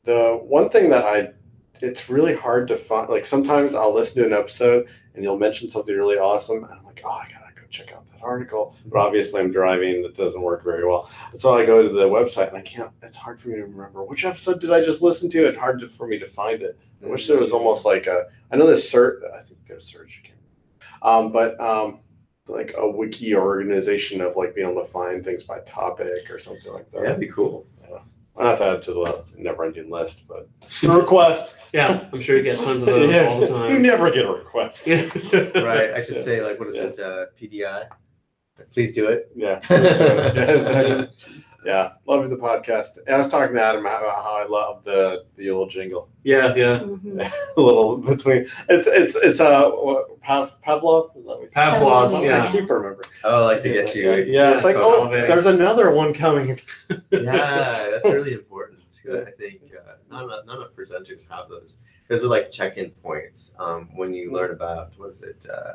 the 0.05 0.39
one 0.41 0.69
thing 0.69 0.89
that 0.89 1.05
I, 1.05 1.34
it's 1.82 2.10
really 2.10 2.36
hard 2.36 2.67
to 2.69 2.77
find. 2.77 3.10
Like 3.10 3.25
sometimes 3.25 3.75
I'll 3.75 3.93
listen 3.93 4.21
to 4.21 4.25
an 4.25 4.34
episode 4.34 4.88
and 5.13 5.23
you'll 5.23 5.38
mention 5.38 5.69
something 5.69 5.95
really 5.95 6.17
awesome, 6.17 6.63
and 6.63 6.73
I'm 6.73 6.86
like, 6.86 7.01
oh, 7.05 7.10
I 7.10 7.27
gotta 7.32 7.48
go 7.48 7.48
check 7.69 7.91
out 7.93 8.08
that 8.08 8.21
article. 8.21 8.75
But 8.86 8.99
obviously, 8.99 9.41
I'm 9.41 9.51
driving; 9.51 10.01
that 10.03 10.15
doesn't 10.15 10.41
work 10.41 10.63
very 10.63 10.86
well. 10.86 11.10
So 11.36 11.58
I 11.58 11.65
go 11.65 11.82
to 11.82 11.89
the 11.89 12.08
website 12.08 12.49
and 12.49 12.58
I 12.58 12.62
can't. 12.62 12.91
It's 13.01 13.17
hard 13.17 13.39
for 13.39 13.49
me 13.49 13.55
to 13.55 13.65
remember 13.65 14.03
which 14.03 14.25
episode 14.25 14.60
did 14.60 14.71
I 14.71 14.84
just 14.84 15.01
listen 15.01 15.29
to. 15.32 15.47
It's 15.47 15.58
hard 15.58 15.79
to, 15.82 15.89
for 15.89 16.08
me 16.08 16.19
to 16.19 16.27
find 16.27 16.62
it. 16.62 16.79
I 17.03 17.08
wish 17.08 17.27
there 17.27 17.39
was 17.39 17.51
almost 17.51 17.86
like 17.86 18.08
a. 18.08 18.25
I 18.51 18.58
know 18.58 18.67
there's 18.67 18.89
search. 18.89 19.23
I 19.34 19.41
think 19.41 19.60
there's 19.67 19.86
search. 19.86 20.23
Um, 21.01 21.32
but 21.32 21.60
um, 21.62 22.01
like 22.47 22.73
a 22.77 22.89
wiki 22.89 23.36
organization 23.36 24.21
of 24.21 24.36
like 24.36 24.55
being 24.55 24.69
able 24.69 24.82
to 24.82 24.88
find 24.88 25.23
things 25.23 25.43
by 25.43 25.60
topic 25.62 26.29
or 26.29 26.39
something 26.39 26.73
like 26.73 26.89
that. 26.91 27.03
That'd 27.03 27.19
be 27.19 27.27
cool. 27.27 27.67
I'll 28.39 28.47
have 28.52 28.60
to 28.60 28.65
add 28.65 28.82
to 28.84 28.93
the 28.93 29.25
never-ending 29.38 29.89
list, 29.91 30.25
but 30.28 30.47
the 30.82 30.89
request. 30.91 31.58
yeah, 31.73 32.08
I'm 32.13 32.21
sure 32.21 32.38
you 32.38 32.43
get 32.43 32.58
tons 32.58 32.82
of 32.82 32.86
those 32.88 33.12
Yeah, 33.12 33.28
all 33.28 33.39
the 33.41 33.47
time. 33.47 33.63
You 33.69 33.73
time. 33.75 33.82
never 33.82 34.10
get 34.12 34.25
a 34.25 34.32
request. 34.32 34.88
Right. 34.88 35.91
I 35.93 36.02
should 36.02 36.15
Yeah. 36.17 36.21
say 36.21 36.41
like 36.41 36.58
what 36.58 36.69
is 36.69 36.78
Yeah. 36.78 36.84
it? 36.84 36.99
Uh, 36.99 37.25
PDI. 37.39 37.88
Please 38.71 38.93
do 38.93 39.08
it. 39.08 39.32
Yeah. 39.36 39.60
yeah, 39.69 40.52
exactly. 40.52 41.08
Yeah. 41.65 41.93
Love 42.06 42.30
the 42.30 42.38
podcast. 42.38 42.98
And 43.06 43.15
I 43.15 43.17
was 43.17 43.30
talking 43.30 43.56
to 43.56 43.62
Adam 43.62 43.82
about 43.82 44.02
how 44.02 44.43
I 44.43 44.48
love 44.48 44.84
the 44.84 45.26
the 45.36 45.45
little 45.45 45.67
jingle. 45.67 46.10
yeah, 46.24 46.54
yeah. 46.56 46.80
Mhm. 46.80 47.32
a 47.58 47.62
little 47.62 47.98
between. 47.98 48.48
It's 48.69 48.88
it's 48.88 49.15
it's 49.15 49.39
uh 49.39 49.69
what, 49.72 50.19
Pav, 50.22 50.56
Pavlov. 50.62 51.15
Is 51.17 51.26
that 51.26 51.39
what? 51.39 51.52
Pavlov's, 51.52 52.13
Pavlov, 52.13 52.19
I 52.19 52.24
yeah. 52.24 52.52
keep 52.52 52.69
remembering. 52.69 53.10
Oh, 53.24 53.43
I 53.43 53.45
like 53.54 53.63
to 53.63 53.69
get 53.69 53.95
you. 53.95 54.10
Yeah, 54.10 54.15
yeah, 54.17 54.56
it's 54.56 54.63
like 54.63 54.76
Yeah, 54.76 54.82
oh, 54.84 55.10
there's 55.10 55.45
another 55.45 55.91
one 55.91 56.13
coming. 56.13 56.50
yeah, 56.89 57.89
that's 57.91 58.06
really 58.06 58.34
important. 58.34 58.80
I 59.10 59.32
think 59.32 59.62
uh, 59.76 59.93
not 60.12 60.26
enough, 60.26 60.45
not 60.45 60.58
enough 60.58 60.74
presenters 60.74 61.28
have 61.30 61.50
those. 61.50 61.84
Those 62.10 62.24
are 62.24 62.28
like 62.28 62.52
check-in 62.52 62.91
points 62.91 63.56
um, 63.60 63.89
when 63.95 64.13
you 64.13 64.32
learn 64.32 64.52
about 64.52 64.93
what 64.98 65.10
is 65.10 65.24
it? 65.24 65.45
Uh, 65.52 65.74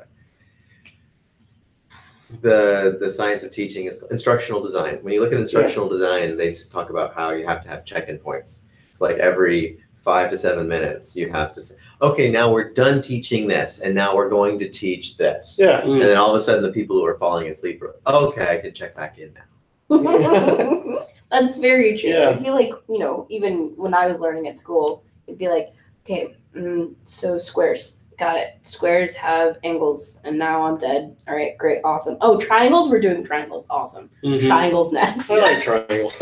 the 2.43 2.97
the 3.01 3.11
science 3.11 3.43
of 3.43 3.51
teaching 3.51 3.87
is 3.87 4.03
instructional 4.11 4.63
design. 4.63 4.99
When 5.03 5.13
you 5.15 5.21
look 5.21 5.33
at 5.33 5.39
instructional 5.39 5.89
design, 5.89 6.37
they 6.37 6.51
s- 6.51 6.67
talk 6.67 6.91
about 6.91 7.15
how 7.15 7.31
you 7.31 7.47
have 7.47 7.63
to 7.63 7.69
have 7.69 7.85
check-in 7.85 8.19
points. 8.19 8.67
It's 8.91 9.01
like 9.01 9.17
every 9.17 9.79
five 10.03 10.31
to 10.31 10.37
seven 10.37 10.69
minutes, 10.69 11.17
you 11.17 11.31
have 11.31 11.53
to 11.55 11.63
say, 11.63 11.75
"Okay, 12.03 12.31
now 12.31 12.53
we're 12.53 12.71
done 12.73 13.01
teaching 13.01 13.47
this, 13.47 13.81
and 13.81 13.95
now 13.95 14.15
we're 14.15 14.29
going 14.29 14.59
to 14.59 14.69
teach 14.69 15.17
this." 15.17 15.57
Yeah. 15.59 15.81
And 15.81 16.03
then 16.03 16.17
all 16.17 16.31
of 16.31 16.37
a 16.37 16.41
sudden, 16.41 16.63
the 16.63 16.73
people 16.73 16.97
who 16.97 17.07
are 17.07 17.19
falling 17.19 17.49
asleep 17.49 17.83
are, 17.83 17.95
"Okay, 18.07 18.47
I 18.55 18.59
can 18.59 18.73
check 18.75 18.95
back 18.95 19.19
in 19.19 19.33
now." 19.35 19.45
That's 21.31 21.59
very 21.59 21.99
true. 21.99 22.11
Yeah. 22.11 22.31
I 22.31 22.37
feel 22.43 22.53
like, 22.55 22.73
you 22.89 22.99
know, 22.99 23.27
even 23.29 23.73
when 23.77 23.93
I 23.95 24.07
was 24.07 24.21
learning 24.21 24.47
at 24.47 24.59
school, 24.59 25.03
it'd 25.27 25.39
be 25.39 25.49
like, 25.49 25.73
okay, 26.05 26.37
mm, 26.55 26.95
so 27.05 27.39
squares, 27.39 28.01
got 28.19 28.37
it. 28.37 28.59
Squares 28.63 29.15
have 29.17 29.59
angles, 29.65 30.21
and 30.25 30.39
now 30.39 30.63
I'm 30.63 30.79
dead. 30.79 31.17
All 31.29 31.35
right, 31.35 31.57
great, 31.59 31.81
awesome. 31.85 32.17
Oh, 32.21 32.39
triangles, 32.39 32.89
we're 32.91 33.01
doing 33.01 33.25
triangles, 33.25 33.67
awesome. 33.71 34.11
Mhm. 34.25 34.47
Triangles 34.47 34.93
next. 34.93 35.31
I 35.31 35.39
like 35.41 35.63
triangles. 35.63 36.13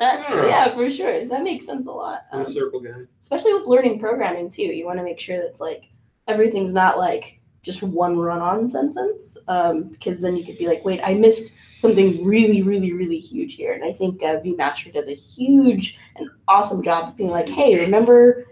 yeah, 0.00 0.74
for 0.74 0.88
sure. 0.90 1.24
That 1.26 1.42
makes 1.42 1.66
sense 1.66 1.86
a 1.86 1.90
lot. 1.90 2.22
I'm 2.32 2.40
Um, 2.40 2.46
a 2.46 2.48
circle 2.50 2.80
guy. 2.80 2.90
especially 3.20 3.54
with 3.54 3.66
learning 3.66 3.98
programming 4.00 4.50
too. 4.50 4.62
You 4.62 4.84
want 4.86 4.98
to 4.98 5.04
make 5.04 5.20
sure 5.20 5.38
that's 5.40 5.60
like 5.60 5.84
everything's 6.28 6.72
not 6.72 6.98
like 6.98 7.40
just 7.62 7.82
one 7.82 8.18
run-on 8.18 8.68
sentence, 8.68 9.38
um, 9.48 9.84
because 9.84 10.20
then 10.20 10.36
you 10.36 10.44
could 10.44 10.58
be 10.58 10.66
like, 10.66 10.84
wait, 10.84 11.00
I 11.02 11.14
missed 11.14 11.56
something 11.76 12.22
really, 12.22 12.62
really, 12.62 12.92
really 12.92 13.18
huge 13.18 13.54
here. 13.54 13.72
And 13.72 13.82
I 13.82 13.90
think 13.92 14.22
uh, 14.22 14.36
VMaster 14.40 14.92
does 14.92 15.08
a 15.08 15.14
huge 15.14 15.98
and 16.16 16.28
awesome 16.46 16.82
job 16.82 17.08
of 17.08 17.16
being 17.16 17.30
like, 17.30 17.48
hey, 17.48 17.80
remember, 17.80 18.44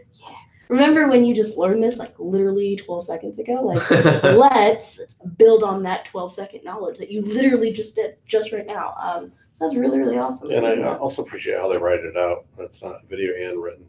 remember 0.72 1.06
when 1.08 1.24
you 1.24 1.34
just 1.34 1.58
learned 1.58 1.82
this 1.82 1.98
like 1.98 2.14
literally 2.18 2.76
12 2.76 3.04
seconds 3.06 3.38
ago? 3.38 3.54
Like, 3.62 3.90
let's 4.24 5.00
build 5.36 5.62
on 5.62 5.82
that 5.84 6.06
12 6.06 6.32
second 6.34 6.64
knowledge 6.64 6.98
that 6.98 7.10
you 7.10 7.20
literally 7.22 7.72
just 7.72 7.94
did 7.94 8.16
just 8.26 8.52
right 8.52 8.66
now. 8.66 8.94
Um, 9.00 9.28
so 9.54 9.66
that's 9.66 9.74
really, 9.74 9.98
really 9.98 10.18
awesome. 10.18 10.50
And 10.50 10.66
I 10.66 10.96
also 10.96 11.22
appreciate 11.22 11.58
how 11.58 11.68
they 11.70 11.76
write 11.78 12.00
it 12.00 12.16
out. 12.16 12.46
It's 12.58 12.82
not 12.82 13.06
video 13.08 13.32
and 13.34 13.62
written. 13.62 13.84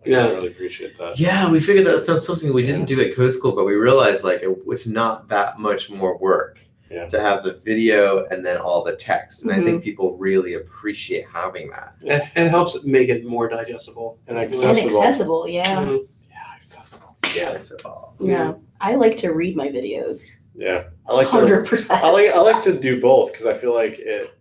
Like, 0.00 0.08
Yeah. 0.10 0.26
I 0.26 0.30
really 0.30 0.48
appreciate 0.48 0.98
that. 0.98 1.18
Yeah, 1.18 1.50
we 1.50 1.60
figured 1.60 1.86
that's 1.86 2.08
not 2.08 2.22
something 2.24 2.52
we 2.52 2.64
didn't 2.64 2.86
do 2.86 3.00
at 3.00 3.14
Code 3.14 3.32
School, 3.32 3.54
but 3.54 3.64
we 3.64 3.74
realized 3.76 4.24
like 4.24 4.42
it, 4.42 4.50
it's 4.66 4.86
not 4.86 5.28
that 5.28 5.58
much 5.60 5.88
more 5.90 6.18
work 6.18 6.58
Yeah. 6.90 7.06
to 7.06 7.20
have 7.20 7.44
the 7.44 7.60
video 7.64 8.26
and 8.26 8.44
then 8.44 8.56
all 8.58 8.82
the 8.82 8.96
text. 8.96 9.44
And 9.44 9.52
I 9.52 9.62
think 9.62 9.84
people 9.84 10.16
really 10.18 10.54
appreciate 10.54 11.24
having 11.32 11.70
that. 11.70 11.94
It, 12.02 12.22
it 12.34 12.48
helps 12.48 12.84
make 12.84 13.08
it 13.08 13.24
more 13.24 13.48
digestible. 13.48 14.18
And 14.26 14.36
and 14.36 14.46
accessible. 14.48 14.98
accessible, 15.02 15.48
yeah. 15.48 15.84
Mhm. 15.84 16.08
Yeah, 16.56 16.56
accessible. 16.56 17.16
Yeah, 17.34 17.58
so 17.58 18.14
Yeah. 18.20 18.54
I 18.80 18.94
like 18.94 19.16
to 19.18 19.32
read 19.32 19.56
my 19.56 19.68
videos. 19.68 20.40
Yeah. 20.54 20.84
I 21.08 21.12
like 21.12 21.26
to 21.26 21.32
Hundred 21.32 21.66
percent. 21.66 22.02
I 22.02 22.10
like 22.10 22.26
I 22.34 22.40
like 22.40 22.62
to 22.64 22.78
do 22.78 23.00
both 23.00 23.32
because 23.32 23.46
I 23.46 23.54
feel 23.54 23.74
like 23.74 23.98
it. 23.98 24.32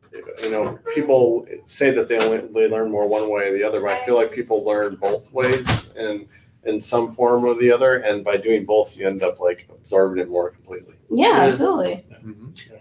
You 0.43 0.49
know, 0.49 0.79
people 0.93 1.45
say 1.65 1.91
that 1.91 2.07
they 2.07 2.17
only 2.17 2.37
they 2.37 2.69
learn 2.69 2.89
more 2.89 3.05
one 3.05 3.29
way 3.29 3.49
or 3.49 3.53
the 3.53 3.63
other, 3.63 3.81
but 3.81 3.89
I 3.89 4.05
feel 4.05 4.15
like 4.15 4.31
people 4.31 4.63
learn 4.63 4.95
both 4.95 5.33
ways 5.33 5.91
and 5.97 6.25
in 6.65 6.81
some 6.81 7.11
form 7.11 7.43
or 7.45 7.53
the 7.55 7.71
other, 7.71 7.97
and 7.97 8.23
by 8.23 8.37
doing 8.37 8.65
both, 8.65 8.97
you 8.97 9.07
end 9.07 9.21
up 9.23 9.39
like 9.39 9.67
absorbing 9.69 10.21
it 10.21 10.29
more 10.29 10.49
completely. 10.49 10.95
Yeah, 11.09 11.27
Yeah. 11.37 11.41
absolutely. 11.49 12.05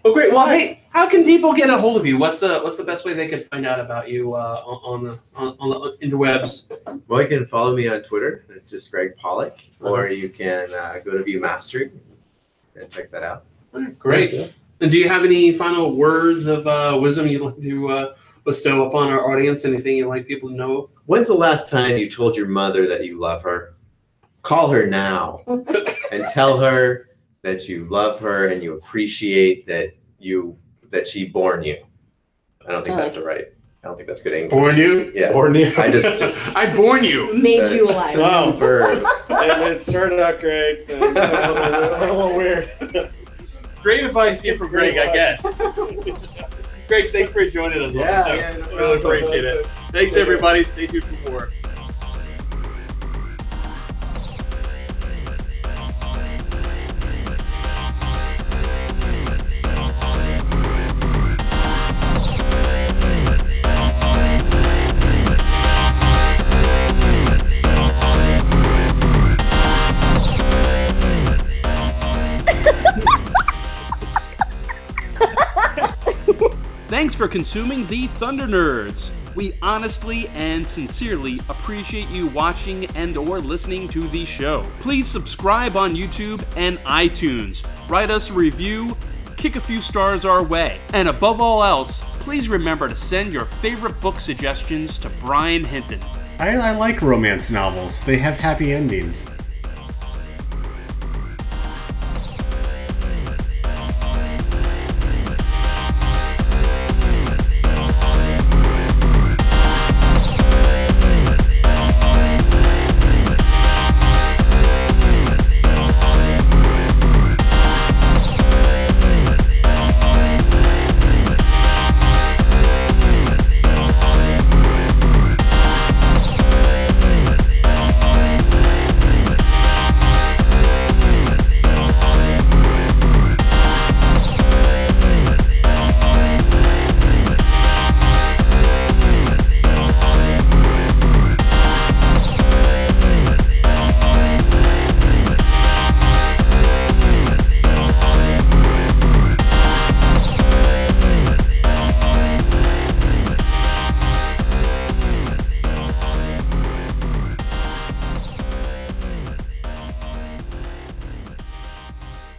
Well, 0.03 0.13
great. 0.13 0.33
Well, 0.33 0.47
hey, 0.47 0.81
how 0.89 1.07
can 1.07 1.23
people 1.23 1.53
get 1.53 1.69
a 1.69 1.77
hold 1.77 1.97
of 1.97 2.05
you? 2.05 2.17
What's 2.17 2.39
the 2.39 2.59
what's 2.61 2.77
the 2.77 2.83
best 2.83 3.05
way 3.05 3.13
they 3.13 3.27
can 3.27 3.43
find 3.43 3.65
out 3.65 3.79
about 3.79 4.09
you 4.09 4.33
uh, 4.33 4.63
on, 4.65 4.77
on 4.83 5.03
the 5.03 5.19
on, 5.35 5.55
on 5.59 5.69
the 5.99 6.05
interwebs? 6.07 6.71
Well, 7.07 7.21
you 7.21 7.27
can 7.27 7.45
follow 7.45 7.75
me 7.75 7.87
on 7.87 8.01
Twitter, 8.01 8.45
it's 8.49 8.69
just 8.71 8.89
Greg 8.91 9.15
Pollack, 9.17 9.53
Uh-huh. 9.81 9.89
or 9.91 10.09
you 10.09 10.29
can 10.29 10.73
uh, 10.73 10.99
go 11.05 11.11
to 11.11 11.23
Vue 11.23 11.39
Mastery 11.39 11.91
and 12.75 12.89
check 12.89 13.11
that 13.11 13.21
out. 13.23 13.45
Great. 13.99 14.51
And 14.81 14.89
do 14.91 14.97
you 14.97 15.07
have 15.07 15.23
any 15.23 15.53
final 15.53 15.95
words 15.95 16.47
of 16.47 16.65
uh, 16.67 16.97
wisdom 16.99 17.27
you'd 17.27 17.41
like 17.41 17.59
to 17.61 17.89
uh, 17.91 18.15
bestow 18.45 18.87
upon 18.87 19.11
our 19.11 19.31
audience? 19.31 19.63
Anything 19.63 19.97
you'd 19.97 20.07
like 20.07 20.25
people 20.27 20.49
to 20.49 20.55
know? 20.55 20.89
When's 21.05 21.27
the 21.27 21.33
last 21.35 21.69
time 21.69 21.97
you 21.97 22.09
told 22.09 22.35
your 22.35 22.47
mother 22.47 22.87
that 22.87 23.05
you 23.05 23.19
love 23.19 23.43
her? 23.43 23.74
Call 24.45 24.67
her 24.69 24.85
now 24.85 25.41
and 25.47 26.27
tell 26.29 26.59
her 26.59 27.09
that 27.41 27.67
you 27.67 27.85
love 27.89 28.19
her 28.19 28.49
and 28.49 28.61
you 28.61 28.75
appreciate 28.75 29.65
that 29.65 29.93
you 30.19 30.55
that 30.91 31.07
she 31.07 31.25
born 31.27 31.63
you. 31.63 31.83
I 32.67 32.71
don't 32.71 32.85
think 32.85 32.95
I 32.95 33.01
that's 33.01 33.15
the 33.15 33.23
right. 33.25 33.45
I 33.83 33.87
don't 33.87 33.95
think 33.97 34.07
that's 34.07 34.21
good 34.21 34.33
English. 34.33 34.51
Born 34.51 34.77
you? 34.77 35.11
Yeah. 35.15 35.29
Or 35.31 35.49
new. 35.49 35.71
I 35.79 35.89
just 35.89 36.19
just 36.19 36.55
I 36.55 36.75
born 36.75 37.03
you. 37.03 37.33
Made 37.33 37.71
you 37.71 37.89
Uh, 37.89 37.93
alive. 37.93 38.19
Wow. 38.19 38.51
verb. 38.51 39.03
and 39.29 39.63
it 39.63 39.81
started 39.81 40.19
out 40.19 40.39
great. 40.39 40.91
And 40.91 41.17
a 41.17 41.99
little 42.13 42.35
weird. 42.35 42.69
Great 43.81 44.03
advice 44.03 44.43
here 44.43 44.59
from 44.59 44.67
Greg, 44.67 44.97
I 44.99 45.11
guess. 45.11 45.41
Greg, 46.87 47.11
thanks 47.11 47.31
for 47.31 47.49
joining 47.49 47.81
us. 47.81 47.93
Yeah, 47.95 48.27
yeah, 48.31 48.51
no 48.57 48.77
really 48.77 48.99
problem. 49.01 49.23
appreciate 49.23 49.43
it. 49.43 49.65
Thanks, 49.91 50.15
everybody. 50.15 50.63
Stay 50.63 50.85
tuned 50.85 51.03
for 51.03 51.31
more. 51.31 51.49
Thanks 76.95 77.13
for 77.13 77.27
consuming 77.27 77.85
the 77.87 78.07
Thunder 78.07 78.47
Nerds. 78.47 79.11
We 79.35 79.57
honestly 79.61 80.29
and 80.29 80.65
sincerely 80.65 81.41
appreciate 81.49 82.07
you 82.07 82.27
watching 82.27 82.85
and 82.95 83.17
or 83.17 83.41
listening 83.41 83.89
to 83.89 84.07
the 84.07 84.23
show. 84.23 84.65
Please 84.79 85.05
subscribe 85.05 85.75
on 85.75 85.93
YouTube 85.93 86.41
and 86.55 86.77
iTunes. 86.85 87.67
Write 87.89 88.11
us 88.11 88.29
a 88.29 88.33
review, 88.33 88.95
kick 89.35 89.57
a 89.57 89.59
few 89.59 89.81
stars 89.81 90.23
our 90.23 90.41
way. 90.41 90.79
And 90.93 91.09
above 91.09 91.41
all 91.41 91.65
else, 91.65 91.99
please 92.21 92.47
remember 92.47 92.87
to 92.87 92.95
send 92.95 93.33
your 93.33 93.43
favorite 93.43 93.99
book 93.99 94.21
suggestions 94.21 94.97
to 94.99 95.09
Brian 95.19 95.65
Hinton. 95.65 95.99
I, 96.39 96.55
I 96.55 96.71
like 96.77 97.01
romance 97.01 97.49
novels. 97.49 98.05
They 98.05 98.19
have 98.19 98.37
happy 98.37 98.71
endings. 98.71 99.25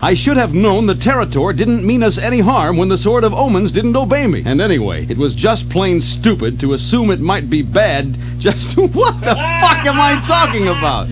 I 0.06 0.14
should 0.14 0.36
have 0.36 0.54
known 0.54 0.86
the 0.86 0.94
Territor 0.94 1.52
didn't 1.52 1.84
mean 1.84 2.04
us 2.04 2.16
any 2.16 2.38
harm 2.38 2.76
when 2.76 2.88
the 2.88 2.96
Sword 2.96 3.24
of 3.24 3.34
Omens 3.34 3.72
didn't 3.72 3.96
obey 3.96 4.28
me. 4.28 4.44
And 4.46 4.60
anyway, 4.60 5.04
it 5.06 5.18
was 5.18 5.34
just 5.34 5.68
plain 5.68 6.00
stupid 6.00 6.60
to 6.60 6.74
assume 6.74 7.10
it 7.10 7.18
might 7.18 7.50
be 7.50 7.62
bad. 7.62 8.16
Just 8.38 8.76
what 8.76 9.18
the 9.20 9.34
fuck 9.34 9.84
am 9.84 9.98
I 9.98 10.22
talking 10.24 10.68
about? 10.68 11.08